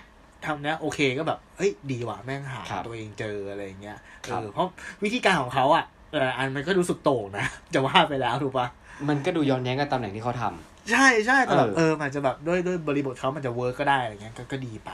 [0.46, 4.66] ทำเนี้ยโอเคก็แบบเฮ้ยดีว่ะแม่งหาครับตัวเองเจออะไรเงี้ยคเอรับอเพราะ
[5.04, 8.66] วิธีการของเขาอะ่ะเอออันมันก็ดูสุดโต่งนะ จะว่าไปแล้วถูกปะ
[9.08, 14.90] มันก็ดูย้อนแย้งกับตำแหน่งที่เขาทำใช่ใช่แต่แบบเออเออมันจะแบบด้วยด้วยบริบทเขามันจะเวิร์กก็ได้อะไรเงี้ยก็ก็ดีไป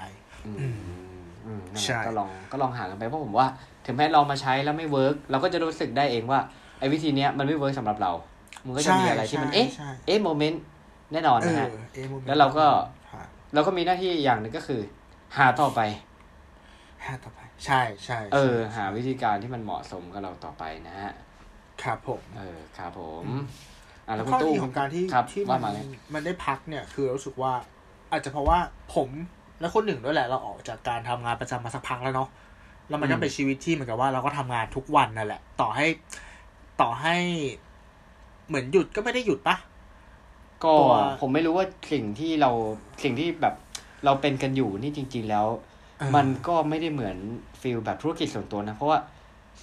[0.47, 0.75] อืมอืม
[1.47, 3.49] อืมนั่นแหละใช่ก็ลองก็ลองหากันไปเพราะผมว่า
[3.87, 6.41] ถึงแม้ลองมาใช้แล้วไม่เวิร์กเราก็จะรู้สึกได้เองว่า
[6.79, 8.13] ไอ้วิธีเนี้ยมันไม่เวิร์กสำหรับเรา
[8.67, 10.63] มันก็จะมีอะไรที่มันใช่เอ๊ะใช่เอ๊ะโมเมนต์
[11.13, 12.67] แน่นอนเอนะอฮะเอะโมมนต์แล้วเราก็
[13.09, 14.81] ผ่านเราก็มีหน้าที่อย่างหนึ่งก็คือ
[15.37, 15.81] หาต่อไป
[17.05, 21.13] ห้าต่อไป ใช่ใช่เออใช่หาวิธีการที่มันเหมาะสมกับเราต่อไปนะฮะ
[21.83, 23.25] ครับผม เออครับผม
[24.07, 25.85] อะแล้วคุข้ณอตู้ดีของการที่ครับที่ว่ามัมานเลย
[26.15, 27.53] มันได้พักเนี่ย คือรู้สึกว่า
[28.11, 28.59] อาจจะเพราะว่า
[28.95, 29.09] ผม
[29.61, 32.29] และคนหนึ่งด้วยแหละเราออกจากการทำงานประจำมาสักพักแล้วเนาะ
[32.89, 35.87] แล้วมันก็เป็นชีวิตที่เหมือนกับว่าเราก็ทำงานทุกวันนั่นแหละ ต่อให้
[36.81, 37.17] ต่อให้
[38.49, 39.57] เหมือนหยุดก็ไม่ได้หยุดปะ
[40.65, 42.51] ก็ตัวผมไม่รู้ว่าสิ่งที่เรา
[43.03, 43.55] สิ่งที่แบบ
[44.05, 45.47] เราเป็นกันอยู่นี่จริง ๆ แล้ว
[45.99, 47.17] เออมันก็ไม่ได้เหมือน
[47.61, 48.99] feel แบบธุรกิจส่วนตัวนะ เพราะว่า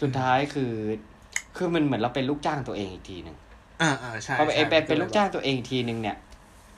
[0.02, 0.74] สุดท้ายคือ
[1.58, 3.38] คือมันเหมือนเราเป็นลูกจ้างตัวเองอีกทีหนึ่ง
[3.82, 6.18] อ่าอ่าใช่พอไอ้ใช่เป็นเป็นลูกจ้างตัวเองอีกทีหนึ่งเนี่ย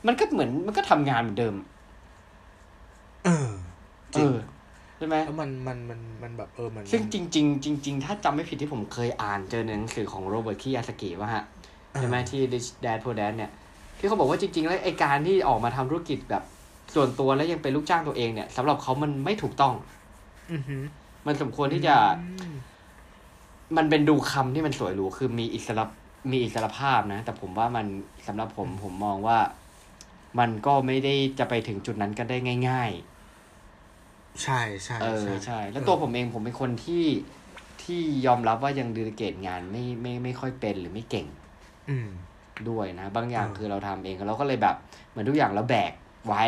[0.08, 1.56] มันก็เหมือนมันก็ทำงานเหมือนเดิม
[3.28, 3.50] เออ
[4.16, 4.36] จเอริงอ
[4.98, 11.44] ใช่ไหมแล้วมันมันมันมันแบบเออมัน ซึ่งจริงๆจริงๆถ้าจำไม่ผิดที่ผมเคยอ่านเจอในหนังสือของโรเบิร์ตคิโยซากิว่าฮะ
[11.98, 13.52] ใช่ไหมที่ Rich Dad Poor Dad เนี่ย
[14.00, 16.44] ที่เขาบอกว่าจริง ๆ แล้วไอการที่ออกมาทำธุรกิจแบบ
[16.96, 19.74] ส่วนตัวแล้วยังเป็นลูกจ้างตัวเองเนี่ยสำหรับเขามันไม่ถูกต้อง
[20.52, 20.84] อือหือ
[21.28, 22.54] มันสมควรที่จะอืม
[23.78, 25.86] มันเป็นดูคำที่มันสวยหรูคือมีอิสระ
[26.32, 27.86] มีอิสรภาพนะ แต่ผมว่ามัน
[28.28, 29.40] สำหรับผมผมมองว่า
[30.40, 32.38] มันก็ไม่ได้จะไปถึงจุดนั้นกันได้
[32.70, 32.92] ง่าย
[34.44, 37.06] ใช่ใช่ๆเออใช่ แล้วตัวผมเองผมเป็นคนที่
[37.84, 41.28] ที่ยอมรับว่ายังดูเกตงานไม่ไม่ไม่ค่อยเป็นหรือไม่เก่ง
[41.90, 42.10] อืม
[42.70, 44.76] ด้วยนะ บางอย่างเออคือเราทำเองเราก็เลยแบบ
[45.10, 45.94] เหมือนทุกอย่างเราแบก
[46.28, 46.44] ไว้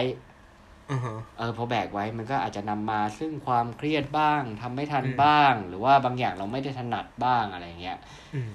[0.91, 7.97] อือฮะเออพอแบกไว้มันก็อาจจะนำมาซึ่งความเครียดบ้างทำไม่ทันอืมบ้าง หรือว่าบางอย่างเราไม่ได้ถนัดบ้างอะไรเงี้ย
[8.35, 8.51] อืม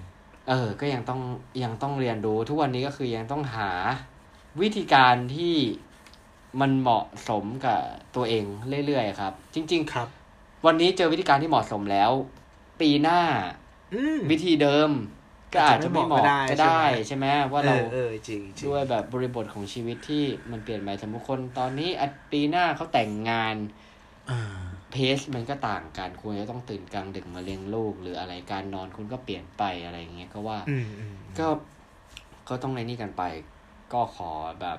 [0.49, 1.21] เออ ก็ยังต้อง
[1.63, 3.71] ยังต้องเรียนรู้ทุกวันนี้ก็คือยังต้องหา
[4.61, 5.57] วิธีการที่
[6.61, 7.81] มันเหมาะสมกับ
[8.17, 8.45] ตัวเอง
[8.87, 12.11] เรื่อยๆครับ จริงครับๆวันนี้เจอวิธีการที่เหมาะสมแล้ว
[12.81, 13.21] ปีหน้า
[13.95, 14.91] อืมวิธีเดิม
[15.55, 23.57] ก็อาจจะไม่เหมาะอาก็จจะไม่เหมาะก็ได้ได้ใช่ไหมว่าเราออเออจริงจริงด้วยแบบบริบทของชีวิตที่มันเปลี่ยนไปสมมติคนตอนนี้อะปีหน้าเขาแต่งงาน
[24.31, 31.47] อ่าเพสมันก็ต่างกันคุณจะต้องตื่นกลางดึกมาเลี้ยงลูก หรืออะไรการนอนคุณก็เปลี่ยนไปอะไรอย่างเงี้ยก็ว่าอืมอืมก็
[32.49, 33.23] ก็ต้องในนี่กันไป
[33.93, 34.31] ก็ขอ
[34.61, 34.79] แบบ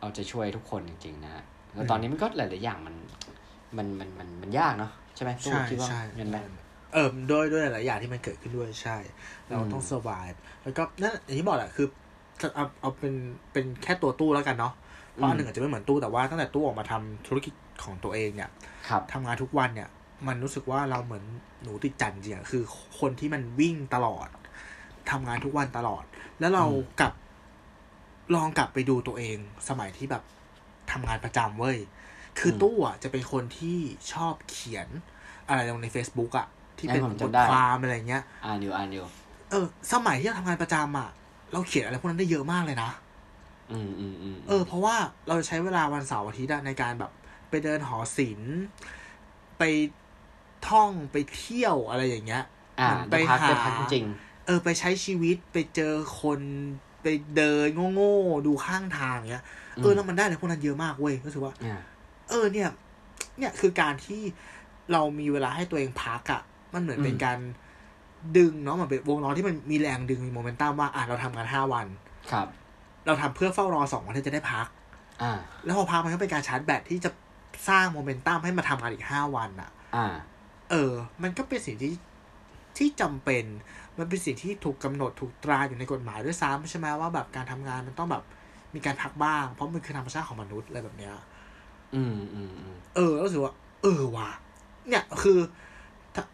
[0.00, 1.44] เอาใจะช่วยทุกคนจริงๆนะฮะ
[1.74, 2.94] แล้วตอนนี้มันก็หลายๆอย่างมัน
[3.76, 6.36] มันมันมันมันยากเนาะใช่ไหมตู้ใช่คิดว่าใช่เงินไหม
[6.92, 8.96] เออด้วยด้วยหลายๆอย่างที่มันเกิดขึ้นด้วยใช่
[9.48, 11.86] เราอืมต้อง survive แล้วก็นั่นอย่างที่บอกแหละคือ
[12.54, 13.14] เอาเอาเป็น
[13.52, 14.72] เป็นแค่ตัวตู้แล้วกันเนาะ
[15.12, 18.50] เพราะอันหนึ่งอาจจะไม่เหมือนตู้แต่ว่าตั้งแต่ตู้ออกมาทำธุรกิจของตัวเองเนี่ย
[18.88, 19.88] ครับทำงานทุกวันเนี่ย
[20.28, 21.24] มันรู้สึกว่าเราเหมือน
[21.62, 22.62] หนูติดจันทร์จริงอะคือ
[23.00, 24.28] คนที่มันวิ่งตลอด
[25.10, 26.04] ทำงานทุกวันตลอด
[26.40, 27.12] แล้วเราอืมกลับ
[28.34, 29.36] ลองกลับไปดูตัวเอง
[29.68, 30.22] สมัยที่แบบ
[30.92, 31.78] ทำงานประจำเว้ย
[32.38, 33.78] คืออมตู้อะจะเป็นคนที่
[34.12, 34.88] ชอบเขียน
[35.48, 36.46] อะไรลงใน Facebook อะ
[36.78, 39.04] ที่เป็นให้ผมบทจำได้ความอะไรเงี้ย อ่านอยู่อ่านอยู่
[39.50, 41.10] เออ สมัยที่เราทำงานประจำอะ
[41.52, 42.90] เราเขียนอะไรพวกนั้นได้เยอะมากเลยนะ
[43.72, 47.12] อืมอืมอืมเออ เพราะว่าเราจะใช้เวลาวันเสาร์อาทิตย์อะในการแบบ
[47.50, 48.58] ไปเดินหอศิลป์
[49.58, 49.62] ไป
[50.68, 52.44] ท่องไปเที่ยวอะไรอย่างเงี้ย
[52.80, 54.06] อ่ามันไปได้พักหาได้พักจริง
[54.46, 56.40] เออไปใช้ชีวิตไปเจอคน
[57.02, 59.44] ไปเดินโง่ๆดูข้างทางเงี้ย
[59.76, 61.80] อืมเออแล้วมันได้อะไรพวกนั้นเยอะมากเว้ยรู้สึกว่าๆอ่า
[62.28, 62.68] เออเนี่ย
[63.38, 64.22] เนี่ยคือการที่
[64.92, 66.42] เรามีเวลาให้ตัวเองพักอะ่ะ
[66.74, 67.38] มันเหมือนอืมเป็นการ
[68.38, 71.86] ดึงเนาะเหมือนเป็นวงล้อที่มันมีแรงดึงมีโมเมนตัมว่าอะเราทำงานห้าวัน
[72.32, 72.46] ครับ
[73.06, 74.66] เราทำเพื่อเฝ้ารอสองวันที่จะได้พัก
[75.22, 75.32] อ่า
[75.64, 77.10] แล้วพอพักมันก็เป็นการชาร์จแบตที่จะ
[77.68, 80.06] สร้างโมเมนตัมให้มาทำงานอีกห้าวันอะ่ะ อ่า
[80.70, 81.92] เออ มันก็เป็นสิ่งที่
[82.78, 83.44] ที่จำเป็น
[84.00, 88.24] มันเป็นสิ่งที่ถูกกำหนดถูกตราอยู่ในกฎหมายด้วยซ้ำใช่ไหมว่าแบบการทำงานมันต้องแบบ
[88.74, 91.14] มีการพักบ้าง เพราะมันคือธรรมชาติของมนุษย์อะไรแบบเนี้ย
[91.94, 94.30] อืมอืมอืมเออรู้สึกว่า เออว่ะ
[94.88, 95.38] เนี่ยคือ
[96.14, 96.24] ถ้า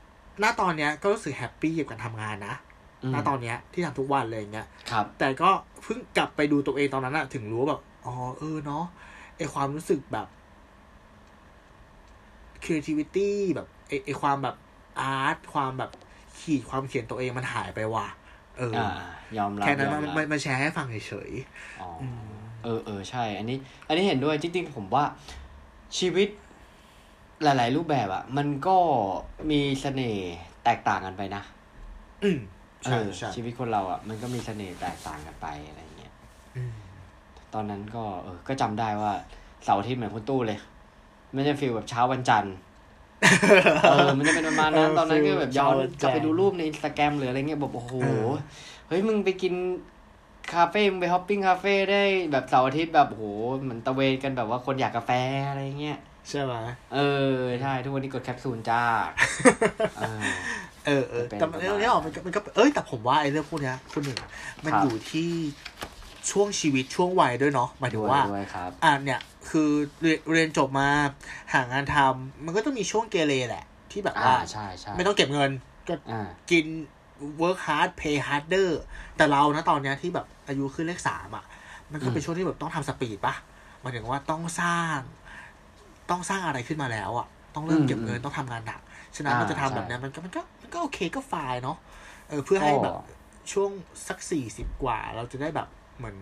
[0.42, 2.54] ณตอนเนี้ยก็รู้สึกแฮปปี้กับการทำงานนะ
[3.02, 5.50] อืมณตอนเนี้ยที่ทำทุกวันเลยอย่างเงี้ยครับ แต่ก็
[5.82, 8.84] เพิ่งกลับไปดูตัวเองตอนนั้นอะถึงรู้ว่าแบบอ๋อเออเนาะ
[9.36, 10.26] ไอความรู้สึกแบบ
[12.64, 14.56] creativity แบบไอไอความแบบ
[15.00, 15.90] อาร์ตความแบบ
[16.40, 18.06] ขีดความเขียนตัวเองมันหายไปว่ะ
[18.58, 18.74] เออ
[19.38, 21.30] ยอมรับแค่นั้นมันมันแชร์ให้ฟังเฉย
[21.80, 23.58] อ๋อๆเออเออใช่ อันนี้
[23.88, 25.04] อันนี้เห็นด้วยจริงๆผมว่า
[25.98, 26.28] ชีวิต
[27.42, 28.76] หลาย ๆ รูปแบบอะมันก็
[29.50, 30.34] มีเสน่ห์
[30.64, 31.42] แตกต่างกันไปนะ
[32.24, 32.38] อืม
[32.84, 36.12] เอใช่อใช่ชีวิตคนเราอะมันก็มีเสน่ห์แตกต่างกันไปอะไรเงี้ย
[37.54, 39.12] ตอนนั้นก็ เออ ก็จำได้ว่า
[39.64, 40.58] เสาร์อาทิตย์เหมือนคุณตู้เลย
[41.34, 42.54] ไม่ใช่ฟีลแบบเช้าวันจันทร์
[43.90, 48.32] เออมันจะเป็นประมาณนั้นเออตอนนั้นก็แบบย้อนฟีลกลับไปแจงดูรูปในอินสตาแกรมหรืออะไรเงี้ยแบบโอ้โหเออ
[48.88, 49.54] เฮ้ยมึงไปกิน
[50.54, 52.02] คาเฟ่มึงไปฮอปปิ้งคาเฟ่ได้
[52.32, 53.24] แบบเสาร์อาทิตย์แบบโอ้โห
[53.60, 55.10] เหมือนตะเวนกันแบบว่าคนอยากกาแฟ
[55.48, 55.98] อะไรเงี้ย
[56.28, 56.54] ใช่ไหม
[56.94, 56.98] เอ
[57.34, 58.82] อใช่ทุกวันนี้กดแคปซูลจ้า
[59.98, 60.24] เออ
[60.86, 64.18] เออเออเป็นแต่มันประมาณเรื่องนี้ออกมันก็มันก็เอ้ยแต่ผมว่าไอ้เรื่องพวกเนี้ยคุณหนึ่ง
[64.64, 65.30] มันครับอยู่ที่
[66.30, 69.20] ช่วงชีวิตช่วงวัยด้วยเนาะหมายถึด้งวยว่าด้วยครับอ่าเนี่ย
[69.50, 69.70] คือ
[70.00, 70.88] เรียนเรียนจบมา
[71.52, 75.50] หางานทำมันก็ต้องมีช่วงเกเรแหละ ที่แบบอ่าว่าใช่ใช่ไม่ต้องเก็บเงิน
[75.88, 76.66] ก็อ่ากิน
[77.40, 78.70] work hard pay harder
[79.16, 81.44] แต่เรานะตอนเนี้ยที่แบบอายุขึ้นเลขสามอะ
[81.92, 83.34] มันก็เป็นอืมช่วงที่แบบต้องทำสปีดปะ
[83.80, 84.98] หมายถึงว่าต้องสร้าง
[86.10, 88.80] ต้องสร้างอะไรขึ้นมาแล้วอะ ต้องเริ่มเก็บเงินต้องทำงานหนัก
[89.16, 91.76] ฉะนั้นอ่ามันจะทำแบบใช่เนี้ยมันก็มันก็มันก็โอเคก็ฝ่ายเนาะ
[92.28, 92.94] เออเพื่อให้ก็แบบ
[93.52, 93.70] ช่วง
[94.08, 95.68] สักสี่สิบกว่า เราจะได้แบบ
[95.98, 96.16] เหมือน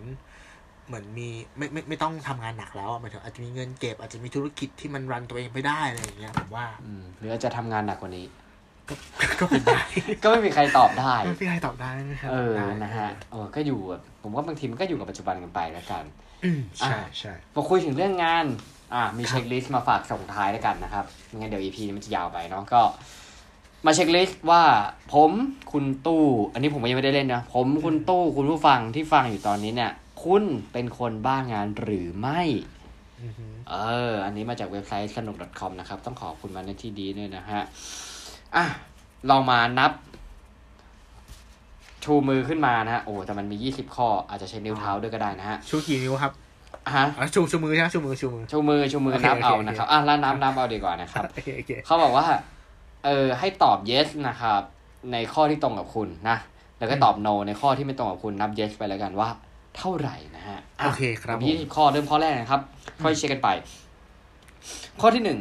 [0.88, 8.26] เหมือนมีไม่ไม่ไม่ต้องทำงานหนักแล้วอะหมายถึงอาจจะมีเงินเก็บอาจจะมีธุรกิจที่มันรันตัวเองไปได้อะไรอย่างเงี้ยผมว่าอืมหรืออาจจะทำงานหนักกว่านี้
[8.88, 8.94] ก็
[9.40, 9.80] ก็เป็นได้
[10.22, 16.04] ก็ไม่มีใครตอบได้ไม่มีใครตอบได้ไม่มีใครเอตอบอได้นะฮะเออก็อยู่แบบผมว่าบางทีมันก็อยู่กับปัจจุบันกันไปแล้วกัน
[16.44, 18.46] อืมใช่อะใช่พอคุยถึงเรื่องงาน
[18.94, 22.82] อ่ามีเช็คลิสต์มาฝากส่งท้ายแล้วกันนะครับไม่งั้นเดี๋ยว EP นี้มันจะยาวไปเนาะก็
[23.86, 24.62] มาเช็คลิสต์ว่า
[25.12, 25.30] ผม
[25.72, 29.92] คุณตู้ อันนี้ผมยังไม่ได้เล่นนะ ผมคุณตู้คุณผู้ฟังที่ฟังอยู่ตอนนี้เนี่ย
[30.24, 32.40] คุณเป็นคนบ้างานหรือไม่
[33.22, 33.74] อือหือเอ
[34.10, 37.62] อ อันนี้มาจากเว็บไซต์สนุก .com นะครับ ต้องขอบคุณมาในที่ดีด้วยนะฮะ
[38.56, 38.64] อะ
[39.30, 39.92] ลองมานับ
[42.04, 46.32] ชูมือขึ้นมานะฮะ โอ้ แต่มันมียี่สิบข้อ อาจจะใช้นิ้วเท้าด้วยก็ได้นะฮะ ชูกี่นิ้วครับ
[46.94, 52.26] ฮะอ๋อชูชูมือใช่ไหมชูมือชูมือชูมือชูมือโอเคนับเอาโอเคนะครับ อะแล้วนับนับเอาดีกว่านะครับโอเคโอเคเขาบอกว่า
[53.04, 54.62] เออให้ตอบ yes นะครับ
[55.12, 56.38] ในข้อที่ตรงกับคุณนะ
[56.78, 59.28] แล้วก็ตอบ no ในข้อที่ไม่ตรงกับคุณนับ yes ไปแล้วกันว่า
[59.76, 62.60] เท่าไหร่นะฮะะโอเคครับผมยี่สิบข้อเริ่มข้อแรกนะครับ
[63.02, 63.48] ค่อยเช็คกันไป
[65.00, 65.40] ข้อที่หนึ่ง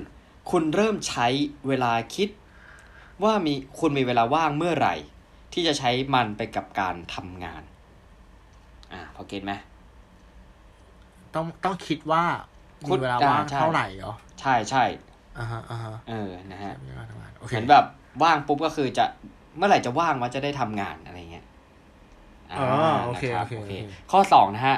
[0.51, 1.27] คุณเริ่มใช้
[1.67, 2.29] เวลาคิด
[3.23, 4.95] ว่ามีคุณมีเวลาว่างเมื่อไหร่
[5.53, 7.63] ที่จะใช้มันไปกับการทำงาน
[8.93, 9.53] อ่าพอเก็ตไหม
[11.35, 12.23] ต้องต้องคิดว่า
[12.87, 14.83] คุมีณเวลาว่างอ่าใช่เท่าไหร่เหรอใช่ใช่
[15.37, 17.85] อ่าฮะอ่าฮะเออนะฮะมีเวลาทำงานโอเคเหมือนแบบ
[18.23, 19.05] ว่างปุ๊บก็คือจะ
[19.57, 21.45] เมื่อไหร่จะว่างว่าจะได้ทำงานอะไรเงี้ย
[22.59, 22.69] อ๋อ
[23.05, 23.73] โอเคนะรับโอเคโอเค
[24.11, 24.77] ข้อสองนะฮะ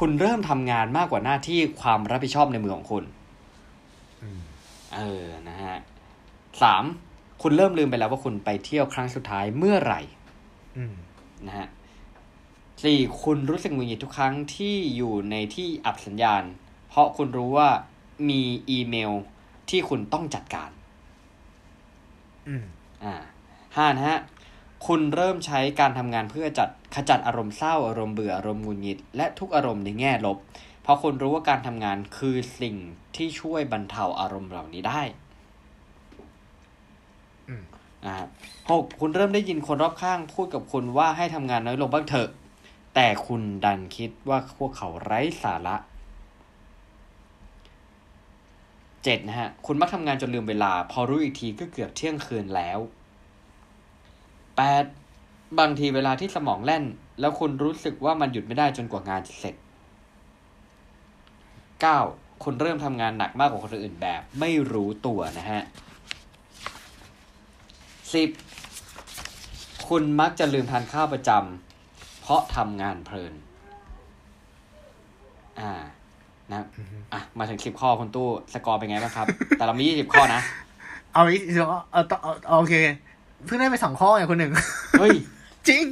[0.00, 3.04] คุณเริ่มทำงานมากกว่าหน้าที่ความรับผิดชอบในมือของคุณ
[4.22, 4.40] อืม
[4.94, 5.76] เออนะฮะ
[6.62, 6.84] สาม
[7.42, 10.00] คุณเริ่มลืมไปแล้วว่าคุณไปเที่ยวครั้งสุดท้ายเมื่อไหร่
[10.76, 10.94] อืม
[11.46, 11.68] นะฮะ
[12.84, 16.42] สี่คุณรู้สึกหงุดหงิดทุกครั้งที่อยู่ในที่อับสัญญาณ
[16.88, 17.68] เพราะคุณรู้ว่า
[18.28, 19.12] มีอีเมล
[19.70, 20.70] ที่คุณต้องจัดการ
[22.48, 22.64] อืม
[23.04, 23.14] อ่า
[23.76, 24.18] ห้านะฮะ
[24.86, 30.38] คุณเริ่มใช้การทำงานเพื่อจัดขจัดอารมณ์เศร้าอารมณ์เบื่ออารมณ์หงุดหงิด และทุกอารมณ์ในแง่ลบ
[30.82, 32.76] เพราะคุณรู้ว่าการทำงานคือสิ่ง
[33.16, 35.02] ที่ช่วยบรรเทาอารมณ์เหล่านี้ได้
[37.48, 37.62] อืม
[38.04, 38.26] นะฮะ
[38.70, 42.28] หกคุณเริ่มได้ยินคนรอบข้างพูดกับคุณว่าให้ทำงานน้อยลงบ้างเถอะ
[42.94, 45.76] แต่คุณดันคิดว่าพวกเขาไร้สาระ
[49.04, 52.78] เจ็ดนะฮะ คุณมักทำงานจนลืมเวลา พอรู้อีกทีก็เกือบเที่ยงคืนแล้ว
[54.56, 54.84] แปด
[55.58, 56.84] บางทีเวลาที่สมองแล่น
[57.20, 59.54] แล้วคุณรู้สึกว่ามันหยุดไม่ได้จนกว่างานจะเสร็จ
[61.80, 62.00] เก้า
[62.44, 65.62] คุณเริ่มทำงานหนักมากกว่าคนอื่นแบบ ไม่รู้ตัวนะฮะ
[68.14, 68.30] สิบ
[69.88, 73.34] คุณมักจะลืมทานข้าวประจำเพราะทำงานเพลิน
[75.60, 75.72] อ่า
[76.52, 76.62] นะ
[77.12, 79.26] อะมาถึงสิบข้อคุณตู้สกอร์เป็นไงบ้างครับ
[79.58, 80.40] แต่เรามียี่สิบข้อนะ
[81.14, 82.74] เอาอีกเดี๋ยวเอาต่อเอาเอาโอเค
[83.46, 84.52] เพิ่งได้ไปสองข้อไงคนหนึ่ง
[84.98, 85.16] เฮ้ย
[85.68, 85.84] จริง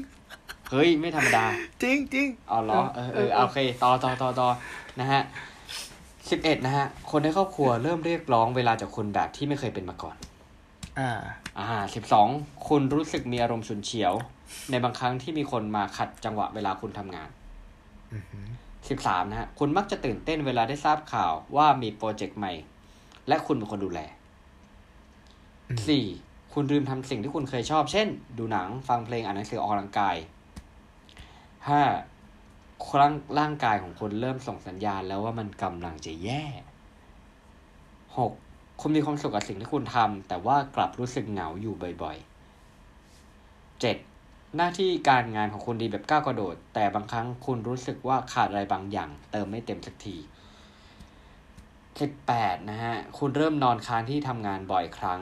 [0.71, 1.45] เฮ้ย ไม่ธรรมดา
[1.83, 4.49] จริงจริงเอาเหรอเออเออโอเคต่อต่อต่อต่อ
[5.01, 5.23] นะฮะ
[6.31, 10.17] สิบเอ็ดนะฮะ คนในครอบครัวเริ่มเรียกร้องเวลาจากคุณแบบที่ไม่เคยเป็นมาก่อน
[10.99, 11.11] อ่า
[11.59, 12.29] อ่าสิบสอง
[12.69, 14.13] คุณรู้สึกมีอารมณ์ฉุนเฉียว
[14.71, 17.29] ในบางครั้งที่มีคนมาขัดจังหวะเวลาคุณทำงาน
[18.89, 22.53] อือหือสิบสามนะฮะคุณมักจะตื่นเต้นเวลาได้ทราบข่าวว่ามีโปรเจกต์ใหม่
[23.29, 24.01] และคุณเป็นคนดูแล
[25.89, 26.05] สี่
[26.53, 28.09] คุณลืมทำสิ่งที่คุณเคยชอบ เช่น
[28.39, 30.17] ดูหนังฟังเพลงอ่านหนังสือออกกำลังกาย
[31.69, 31.83] ห้า
[32.89, 36.45] ครั้งร่างกายของคุณเริ่มส่งสัญญาณแล้วว่ามันกำลังจะแย่
[38.19, 38.33] หก
[38.81, 43.97] คุณมีความสุขกับสิ่งที่คุณทำแต่ว่ากลับรู้สึกเหงาอยู่บ่อยๆเจ็ด
[44.57, 50.17] หน้าที่การงานของคุณดีแบบก้าวกระโดด แต่บางครั้งคุณรู้สึกว่าขาดอะไรบางอย่าง เติมไม่เต็มสักที
[52.01, 55.21] สิบแปดนะฮะ คุณเริ่มนอนค้างที่ทำงานบ่อยครั้ง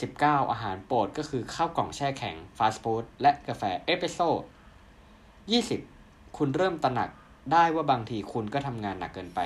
[0.00, 4.28] สิบเก้าอาหารโปรดก็คือข้าวกล่องแช่แข็ง ฟาสต์ฟู้ดและกาแฟเอสเปรสโซ่
[5.50, 5.80] ยี่สิบ
[6.36, 7.10] คุณเริ่มตระหนัก
[7.52, 9.40] ได้ว่าบางทีคุณก็ทำงานหนักเกินไป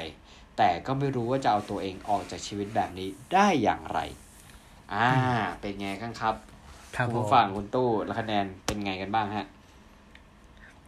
[0.56, 3.98] แต่ก็ไม่รู้ว่าจะเอาตัวเองออกจากชีวิตแบบนี้ได้อย่างไร
[4.92, 5.08] อ่า
[5.60, 6.34] เป็นไงกันครับ
[7.00, 9.46] ครับคุณผมผู้ฟังคุณตู้แล้วคะแนนเป็นไงกันบ้างฮะ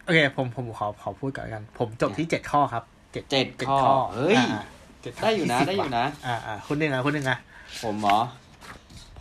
[0.04, 3.78] โอเค ผมผมขอขอพูดก่อนกัน ผมจบที่เจ็ดข้อครับเจ็ดเจ็ดข้อ
[4.14, 4.62] เฮ้ยอ่า
[5.02, 7.38] เจ็ดข้ได้อยู่นะที่สิบได้อยู่นะ อ่าอ่าคนหนึ่งอะคนหนึ่งอะ
[7.84, 8.18] ผมเหรอ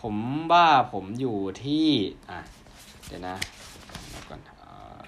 [0.02, 0.16] ผม
[0.52, 1.88] ว่าผมอยู่ที่
[2.30, 2.40] อะ
[3.08, 3.36] เดี๋ยวนะ
[4.10, 5.00] เดี๋ยวก่อนอ่า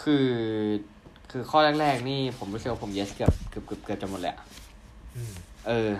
[0.00, 0.28] คือ
[1.30, 4.40] คือข้อแรก ๆ นี่ผมรู้สึกว่าผม yes เกือบเกือบเกือบเกือบจะหมดเลยอะ
[5.16, 5.32] อืม
[5.66, 5.90] เออ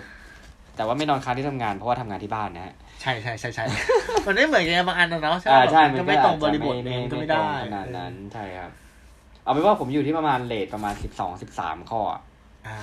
[0.75, 3.65] แต่ว่าไม่นอนค้างที่ทำงานเพราะว่าทำงานที่บ้านนะฮะใช่ใช่ใช่ใช่
[4.25, 8.71] มันไม่เหมือนกันบางอันนะเนาะอ่าใช่มันก็ไม่ตรงบริบทอาจจะมันก็ไม่ตรได้งขนาดนั้นใช่ครับ
[9.43, 12.21] เอาเป็นว่าผมอยู่ที่ประมาณเลทประมาณสิบสองสิบสามข้ออะ
[12.67, 12.79] อ่า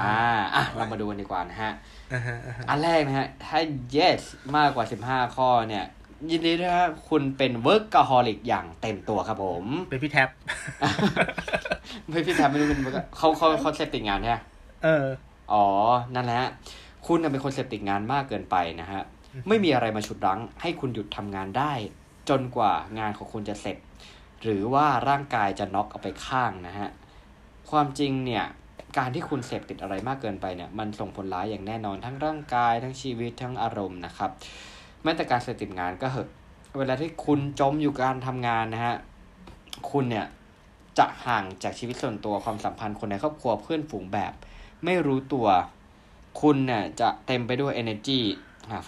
[0.00, 0.18] อ่า
[0.54, 1.72] อะเรามาดูกันดีกว่านะฮะ
[2.12, 3.58] อ่าฮะอ่าฮะอันแรกนะฮะ ถ้า
[3.96, 4.20] yes
[4.56, 5.84] มากกว่า15ข้อเนี่ย
[6.30, 10.28] ยินดีด้วยฮะคุณเป็นเวิร์กก h ฮอลิกอย่างเต็มตัวครับผม เป็นพี่แท็บ
[12.08, 14.38] ไม่พี่แทบไม่รู้เป็น work- เขาเขาเขาเสพติดงานใช่ไหม
[14.84, 15.06] เออ
[15.52, 15.66] อ๋อ
[16.14, 16.42] นั่นแหละ
[17.06, 19.02] คุณน่ะเป็นคนเสพติดงานมากเกินไปนะฮะ
[19.48, 21.72] ไม่มีอะไรมาฉุดรั้ง ให้คุณหยุดทำงานได้
[22.28, 23.76] จนกว่างานของคุณจะเสร็จ
[24.42, 26.88] หรือว่าร่างกายจะน็อกเอาไปข้างนะฮะ
[27.70, 28.44] ความจริงเนี่ย
[28.98, 34.30] การที่คุณเสพติดอะไรมากเกินไปเนี่ย มันส่งผลร้ายอย่างแน่นอนทั้งร่างกายทั้งชีวิตทั้งอารมณ์นะครับ
[35.02, 36.28] แม้แต่การเสพติดงานก็เหอะ
[36.78, 38.96] เวลาที่คุณจมอยู่การทำงานนะฮะ
[39.90, 40.26] คุณเนี่ย
[40.98, 44.32] จะห่างจากชีวิตส่วนตัวความสัมพันธ์คนในครอบครัวเพื่อนฝูงแบบ
[44.84, 45.48] ไม่รู้ตัว
[46.40, 48.20] คุณเนี่ยจะเต็มไปด้วย energy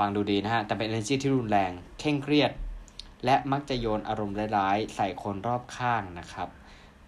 [0.00, 2.52] ฟังดูดีนะฮะ แต่เป็น energy ที่รุนแรง เคร่งเครียด
[3.24, 6.48] และมักจะโยนอารมณ์ร้ายๆ ใส่คนรอบข้างนะครับ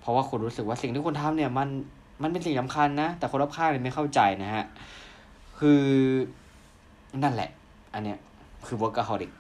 [0.01, 1.69] เพราะว่าคุณรู้สึกว่าสิ่งที่คุณทำเนี่ยมัน
[2.23, 4.65] มันเป็นสิ่งสำคัญนะ แต่คนรอบข้างเนี่ยไม่เข้าใจนะฮะ
[5.59, 5.83] คือ
[7.23, 7.51] นั่นแหละ
[7.95, 8.19] อันเนี้ย
[8.67, 9.31] คือ workaholic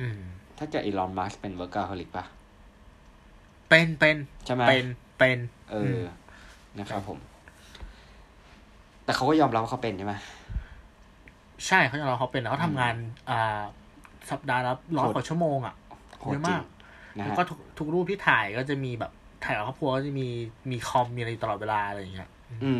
[0.00, 0.20] อืม
[0.58, 2.24] ถ้าเกิดอีลอน มัสเป็น workaholic ปะ
[3.68, 4.16] เป็นเป็น
[4.46, 4.86] ใช่ไหมเป็น
[5.18, 5.38] เป็น
[5.70, 6.00] เออ
[6.78, 7.18] นะครับผม
[9.04, 10.14] แต่เขาก็ยอมรับว่าเขาเป็นใช่ไหม
[11.66, 12.94] ใช่เขาจะเราเขาเป็นเขาทำงาน
[13.30, 13.60] อ่า
[14.30, 15.74] สัปดาห์ละร้อยโหดกว่าชั่วโมงอะ
[16.20, 16.64] โหเยดอะจริมางก
[17.18, 19.12] นะแล้วฮะก็ทุกทุกรูปที่ถ่ายก็จะมีแบบ
[19.44, 20.28] ถ่ายกับครอบครัวก็จะมี
[20.70, 22.30] มีคอมมีอะไรตลอดเวลาอะไรอย่างเงี้ย
[22.64, 22.72] อื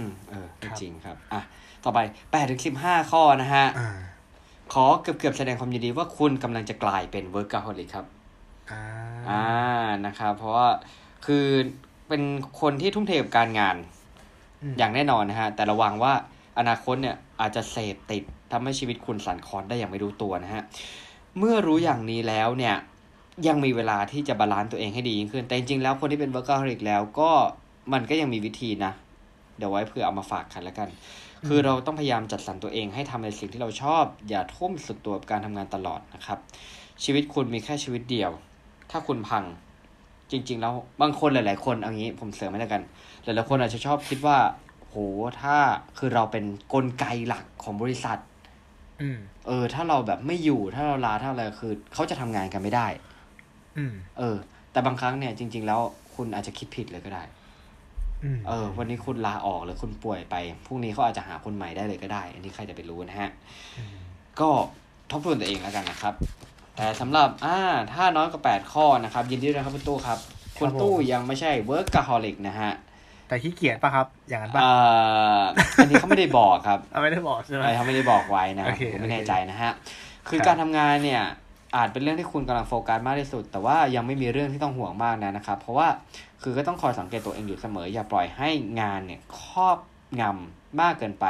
[0.00, 1.42] ม เออครับจริงครับ อะ
[1.84, 1.98] ต่อไป
[2.32, 3.98] แปดถึงสิบห้าข้อนะฮะอ่า
[4.72, 8.06] ขอเกือบเกือบๆแสดงความยินดีว่าคุณกำลังจะกลายเป็น workaholic ครับ
[8.70, 8.82] อ่า
[9.30, 9.44] อ่า
[10.06, 10.68] นะครับ เพราะว่า
[11.26, 11.46] คือ
[12.08, 12.22] เป็น
[12.60, 13.76] คนที่ทุ่มเทกับการงาน
[14.72, 16.12] มอย่างแน่นอนนะฮะ แต่ระวังว่า
[16.58, 18.22] อนาคตเนี่ยอาจจะเสพติด
[18.52, 20.62] ทำให้ชีวิตคุณสั่นคลอนได้อย่างไม่รู้ตัวนะฮะ
[21.38, 22.74] เมื่อรู้อย่างนี้แล้วเนี่ย
[23.46, 27.30] ยังมีเวลาที่จะ balance ตัวเองให้ดียิ่งขึ้น แต่จริงๆแล้วคนที่เป็น workaholic แล้วก็
[27.92, 28.92] มันก็ยังมีวิธีนะ
[29.58, 30.88] เดี๋ยวไว้เพื่อเอามาฝากกันแล้วกัน
[31.46, 36.38] คือเราต้องพยายามจัดสรรตัวเองให้ทำในสิ่งที่เราชอบ อย่าทุ่มสุดตัวกับการทำงานตลอดนะครับ
[37.04, 38.30] ชีวิตคุณมีแค่ชีวิตเดียว
[38.90, 39.44] ถ้าคุณพัง
[40.30, 42.82] จริง ๆ แล้วบางคนหลาย ๆ คนเอางี้ผมเสริมให้แล้วกัน
[43.24, 44.36] หลายๆคนอาจจะชอบคิดว่า
[44.92, 44.98] โห
[45.40, 45.56] ถ้า
[45.98, 48.18] คือเราเป็นกลไกหลักของบริษัท
[49.02, 52.86] อืมเออ ถ้าเราแบบไม่อยู่ถ้าเราลาถ้าอะไรคือเขาจะทำงานกันไม่ได้
[53.78, 54.36] อืมเออ
[54.72, 55.80] แต่บางครั้งเนี่ยจริง ๆ แล้ว
[56.14, 57.24] คุณอาจจะคิดผิดเลยก็ได้
[58.24, 60.34] อืมเออ วันนี้คุณลาออกหรือคุณป่วยไป
[60.66, 63.30] พรุ่งนี้เขาอาจจะหาคนใหม่ได้เลยก็ได้ อันนี้ใครจะไปรู้นะฮะ
[64.40, 64.50] ก็
[65.10, 66.14] ทบทวนตัวเองแล้วกันนะครับ
[66.76, 67.58] แต่สำหรับอ่า
[67.92, 70.18] ถ้าน้อยกว่าแปดข้อนะครับ ยินดีด้วยนะครับคุณตู้ครับ
[70.58, 72.72] คุณตู้ยังไม่ใช่ workaholic นะฮะ
[73.32, 74.72] แต่ขี้เกียจป่ะครับ อย่างนั้นป่ะเอ่
[75.38, 75.40] อ
[75.76, 79.72] อันนี้เขาไม่ได้บอกครับเอาไม่ได้บอกใช่ไหมอะไรเขาไม่ได้บอกไว้นะคโอรับเคผมไม่โอเคแน่ใจนะฮะ
[80.28, 81.22] คือครับการทำงานเนี่ย
[81.76, 85.88] อาจเป็นเรื่องที่คุณกำลังโฟกัสมากที่สุด แต่ว่ายังไม่มีเรื่องที่ต้องห่วงมากนะนะครับ เพราะว่า
[86.42, 88.48] คือก็ต้องคอยสังเกตตัวเองอยู่เสมอ อย่าปล่อยให้
[88.80, 89.78] งานเนี่ยครอบ
[90.20, 91.26] งำมากเกินไป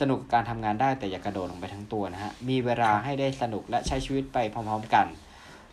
[0.00, 5.06] สนุกกับการทำงานได้แต่อย่ากระโดดลงไปทั้งตัวนะฮะ มีเวลาให้ได้สนุกและใช้ชีวิตไปพร้อม ๆ กัน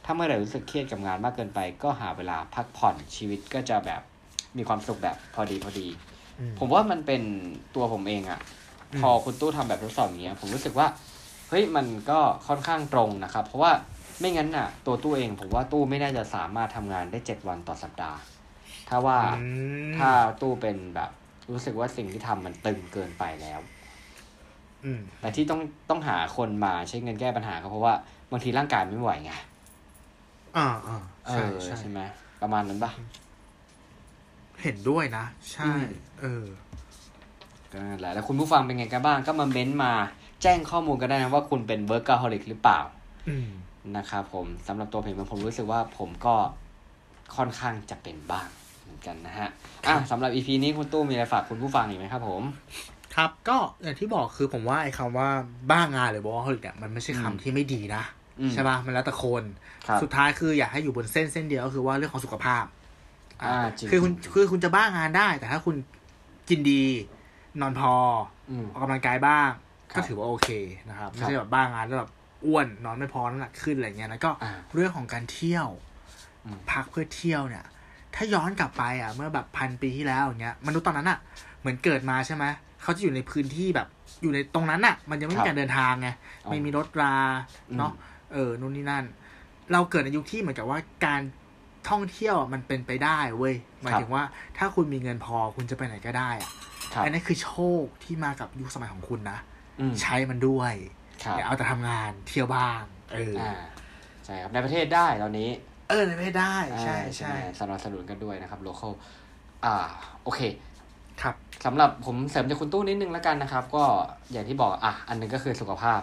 [0.05, 4.01] ถ้าเมื่อไหร่รู้สึกเครียดกับงานมากเกินไป ก็หาเวลาพักผ่อนชีวิตก็จะแบบ
[4.57, 5.87] มีความสุขแบบพอดีพอดี
[6.39, 7.21] อืมผมว่ามันเป็น
[7.75, 8.39] ตัวผมเองอะ
[8.93, 10.87] อืมพอคุณตู้ทำแบบทดสอบอย่างเงี้ย ผมรู้สึกว่า
[11.49, 13.71] เฮ้ยมันก็ค่อนข้างตรงนะครับ เพราะว่า
[14.19, 18.19] ไม่งั้นน่ะ ตัวตู้เอง ผมว่าตู้ไม่น่าจะสามารถทำงานได้เจ็ดวันต่อสัปดาห์
[18.89, 19.27] ถ้าว่าอื
[19.93, 20.09] มถ้า
[20.41, 21.11] ตู้เป็นแบบ
[21.51, 23.59] รู้สึกว่าสิ่งที่ทำมันตึงเกินไปแล้ว
[24.85, 27.93] อืมแต่ที่ต้องต้องหาคนมาใช้เงินแก้ปัญหาก็เพราะว่า
[28.31, 29.31] บางทีร่างกายไม่ไหวไง
[30.57, 31.99] อ่าอ่าเอใช่อใช่ใช่ไหม
[32.41, 32.91] ประมาณนั้นปะ
[34.63, 35.91] เห็นด้วยนะ ใช่อืม
[36.21, 36.45] เออ
[37.71, 39.93] ก็นั่นแหละแล้วคุณผู้ฟังเป็นไงกันบ้างก็มาเม้นต์มา
[40.41, 42.79] แจ้งข้อมูลกันได้นะว่าคุณเป็น workaholic หรือเปล่า
[43.29, 43.49] อืม
[43.97, 46.35] นะครับผมสำหรับตัวผมเองผมรู้สึกว่าผมก็
[47.35, 48.47] ค่อนข้างจะเป็นบ้าง
[48.83, 49.49] เหมือนกันนะฮะ
[49.87, 52.43] อะสำหรับ EP นี้คุณตู้มีอะไรฝากคุณผู้ฟังอีกไหมครับ ผม
[53.15, 55.29] ครับก็อย่างที่บอกคือผมว่าไอ้คำว่า
[55.71, 58.03] บ้างานหรือ workaholic เนี่ยมันไม่ใช่อืมคำที่ไม่ดีนะ
[58.39, 59.43] อืมใช่ป่ะมันแล้วแต่คน
[59.87, 62.63] ครับสุดท้ายคืออยากให้อยู่บนเส้นเส้นเดียวก็คือว่าเรื่องของสุขภาพ
[63.43, 65.75] อ่าจริงคือคุณคือคุณจะบ้างานได้ แต่ถ้าคุณ
[66.49, 66.83] กินดี
[67.61, 67.93] นอนพอ
[68.49, 69.49] อืมออกกำลังกายบ้าง
[69.91, 70.49] ครับก็ถือว่าโอเค
[70.89, 72.11] นะครับคไม่รับใช่แบบบ้างานแล้วแบบ
[72.45, 75.67] อ้วนนอนไม่พอน้ำหนักขึ้นอะไรเงี้ยแล้วก็อ่าเรื่องของการเที่ยว
[76.45, 77.65] อืมพักเพื่อเที่ยวเนี่ย
[78.15, 81.19] ถ้าย้อนกลับไปอะ เมื่อแบบพันปีที่แล้วอย่างเงี้ยมนุษย์ตอนนั้นอะ
[81.59, 82.45] เหมือนเกิดมาใช่ไหม
[82.81, 83.87] เขาจะอยู่ในพื้นที่แบบ
[84.21, 86.09] อยู่ในตรงนั้นอะ มันยังไม่ครัมีบการเดินทางไง
[86.45, 87.15] อ๋อไม่มีรถรา
[87.69, 87.91] อืมเนาะ
[88.33, 89.05] เออนู่นนี่นั่น
[89.71, 91.21] เราเกิดในยุคที่เหมือนกับว่าการ
[91.89, 94.23] ท่องเที่ยวอะมันเป็นไปได้เว้ยหมายถึงว่า
[94.57, 96.51] ถ้าคุณมีเงินพอคุณจะไปไหนก็ได้อะ
[96.93, 99.37] ครับอันนี้คือโชคที่มากับยุคสมัยของคุณนะ
[99.79, 100.73] อืมใช้มันด้วย
[101.23, 102.81] ครับอย่าเอาแต่ทำงานเที่ยวบ้าง
[103.13, 103.53] เออออ่า
[104.25, 105.49] ใช่ครับในประเทศได้ตอนนี้
[105.89, 108.93] เออไม่ได้ใช่อ่าใช่ไหมสนับสนุนกันด้วยนะครับ local
[109.65, 109.75] อ่า
[110.23, 110.41] โอเค
[111.21, 111.35] ครับ
[111.65, 113.83] สำหรับผมเสริมจากคุณตู้นิดนึงแล้วกันนะครับ ก็
[114.31, 115.99] อย่างที่บอกอะอันหนึงก็คือสุขภาพ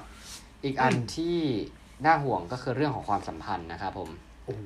[0.64, 1.36] อีกอันอืมที่
[2.04, 4.10] น่าห่วงก็คือเรื่องของความสัมพันธ์นะครับผม
[4.44, 4.62] โอ้โห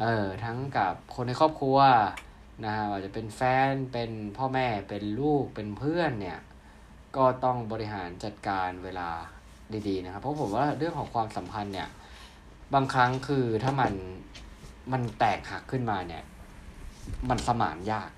[0.00, 1.78] เออทั้งกับคนในครอบครัว
[2.64, 6.38] นะฮะอาจจะเป็นแฟนเป็นพ่อแม่เป็นลูกเป็นเพื่อนเนี่ย
[7.16, 9.10] ก็ต้องบริหารจัดการเวลา
[9.88, 11.88] ดีๆนะครับ เพราะผมว่าเรื่องของความสัมพันธ์เนี่ย
[12.74, 13.92] บางครั้งคือถ้ามัน
[14.92, 16.22] มันแตกหักขึ้นมาเนี่ย
[17.28, 18.10] มันสมานยาก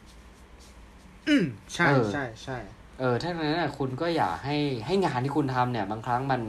[1.28, 1.44] อืม
[1.74, 2.58] ใช่เออใช่ใช่
[2.98, 4.56] เออถ้าอย่างนั้นนะคุณก็อย่าให้
[4.86, 6.42] ให้งานที่คุณทำเนี่ย บางครั้งมัน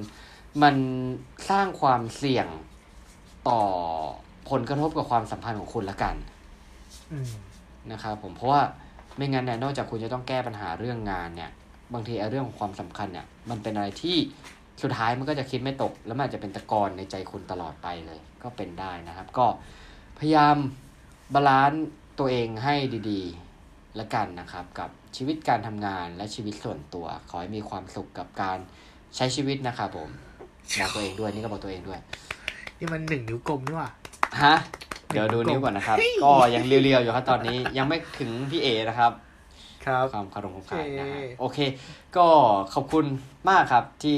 [0.64, 0.76] มัน
[1.50, 2.48] สร้างความเสี่ยง
[3.50, 3.64] ต่อ
[4.50, 6.16] ผลกระทบกับความสัมพันธ์ของคุณละกัน
[7.12, 7.32] อืม
[7.92, 8.62] นะครับผมเพราะว่า
[9.18, 11.52] ไม่งั้นเนี่ยนอกจากคุณจะต้องแก้ปัญหาเรื่องงานเนี่ย
[11.94, 14.18] บางทีไอ้เรื่องของความสำคัญเนี่ย มันเป็นอะไรที่
[14.82, 19.46] สุดท้ายมันก็จะคิดไม่ตก แล้วมันอาจจะเป็นตะกอนในใจคุณตลอดไปเลย ก็เป็นได้นะครับ ก็
[20.20, 20.56] พยายาม
[21.34, 21.86] balance
[22.20, 22.76] ตัวเองให้
[23.10, 28.58] ดีๆละกันนะครับ กับชีวิตการทำงานและชีวิตส่วนตัว ขอให้มีความสุขกับการ
[29.16, 30.10] ใช้ชีวิตนะครับผม
[30.80, 32.00] บอกตัวเองด้วยนี่ก็บอกตัวเองด้วย
[32.78, 33.90] นี่มันหนึ่งนิ้วกลมนี่หว่า
[34.44, 34.56] ฮะ
[35.14, 39.12] เดี๋ยวดูนิ้วก่อนนะครับ ก็ยังเรียวๆอยู่ครับตอนนี้ยังไม่ถึงพี่เอนะครับ
[39.86, 41.80] ครับความคารมของขายนะฮะโอเคโอเค
[42.18, 42.28] ก็
[42.74, 43.06] ขอบคุณ
[43.50, 44.18] มากครับที่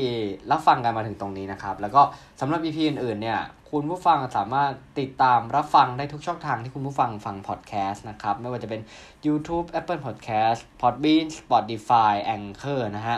[0.52, 2.02] รับฟังกันมาถึงตรงนี้นะครับ แล้วก็
[2.40, 3.40] สำหรับ EP อื่นๆเนี่ย
[3.72, 8.82] คุณผู้ฟังสามารถติดตามรับฟังได้ทุกช่องทางที่คุณผู้ฟังฟังพอดแคสต์นะครับ ไม่ว่าจะเป็น
[9.26, 13.18] YouTube Apple Podcast Podbean Spotify Anchor นะฮะ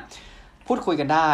[0.67, 1.31] พูดคุยกันได้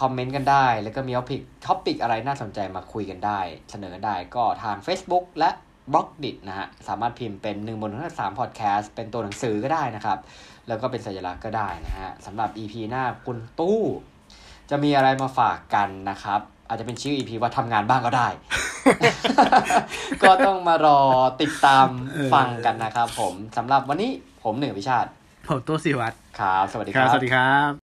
[0.00, 3.40] comment กันได้ แล้วก็มี topic topic อะไรน่าสนใจมาคุยกันได้
[3.70, 5.50] เสนอกันได้ก็ทาง Facebook และ
[5.92, 10.18] b ล็อกดินะฮะ สามารถพิมพ์เป็น1บนทั้งสามพอดแคสต์เป็นตัวหนังสือก็ได้นะครับ
[10.68, 13.80] แล้วก็เป็นสัญลักษณ์ก็ได้นะฮะสำหรับ EP หน้าคุณตู้
[14.70, 18.28] จะมีอะไรมาฝากกันนะครับ อาจจะเป็นชื่อ EP ว่าทำงานบ้างก็ได้
[20.22, 21.00] ก็ต้องมารอ
[21.42, 21.86] ติดตาม
[22.34, 24.10] ฟังกันนะครับผมสำหรับวันนี้
[24.42, 25.10] ผมหนึ่งพิชาติ
[25.48, 27.91] ผมตัวสิวัตรครับ สวัสดีคครัรับบสวัสดีครับ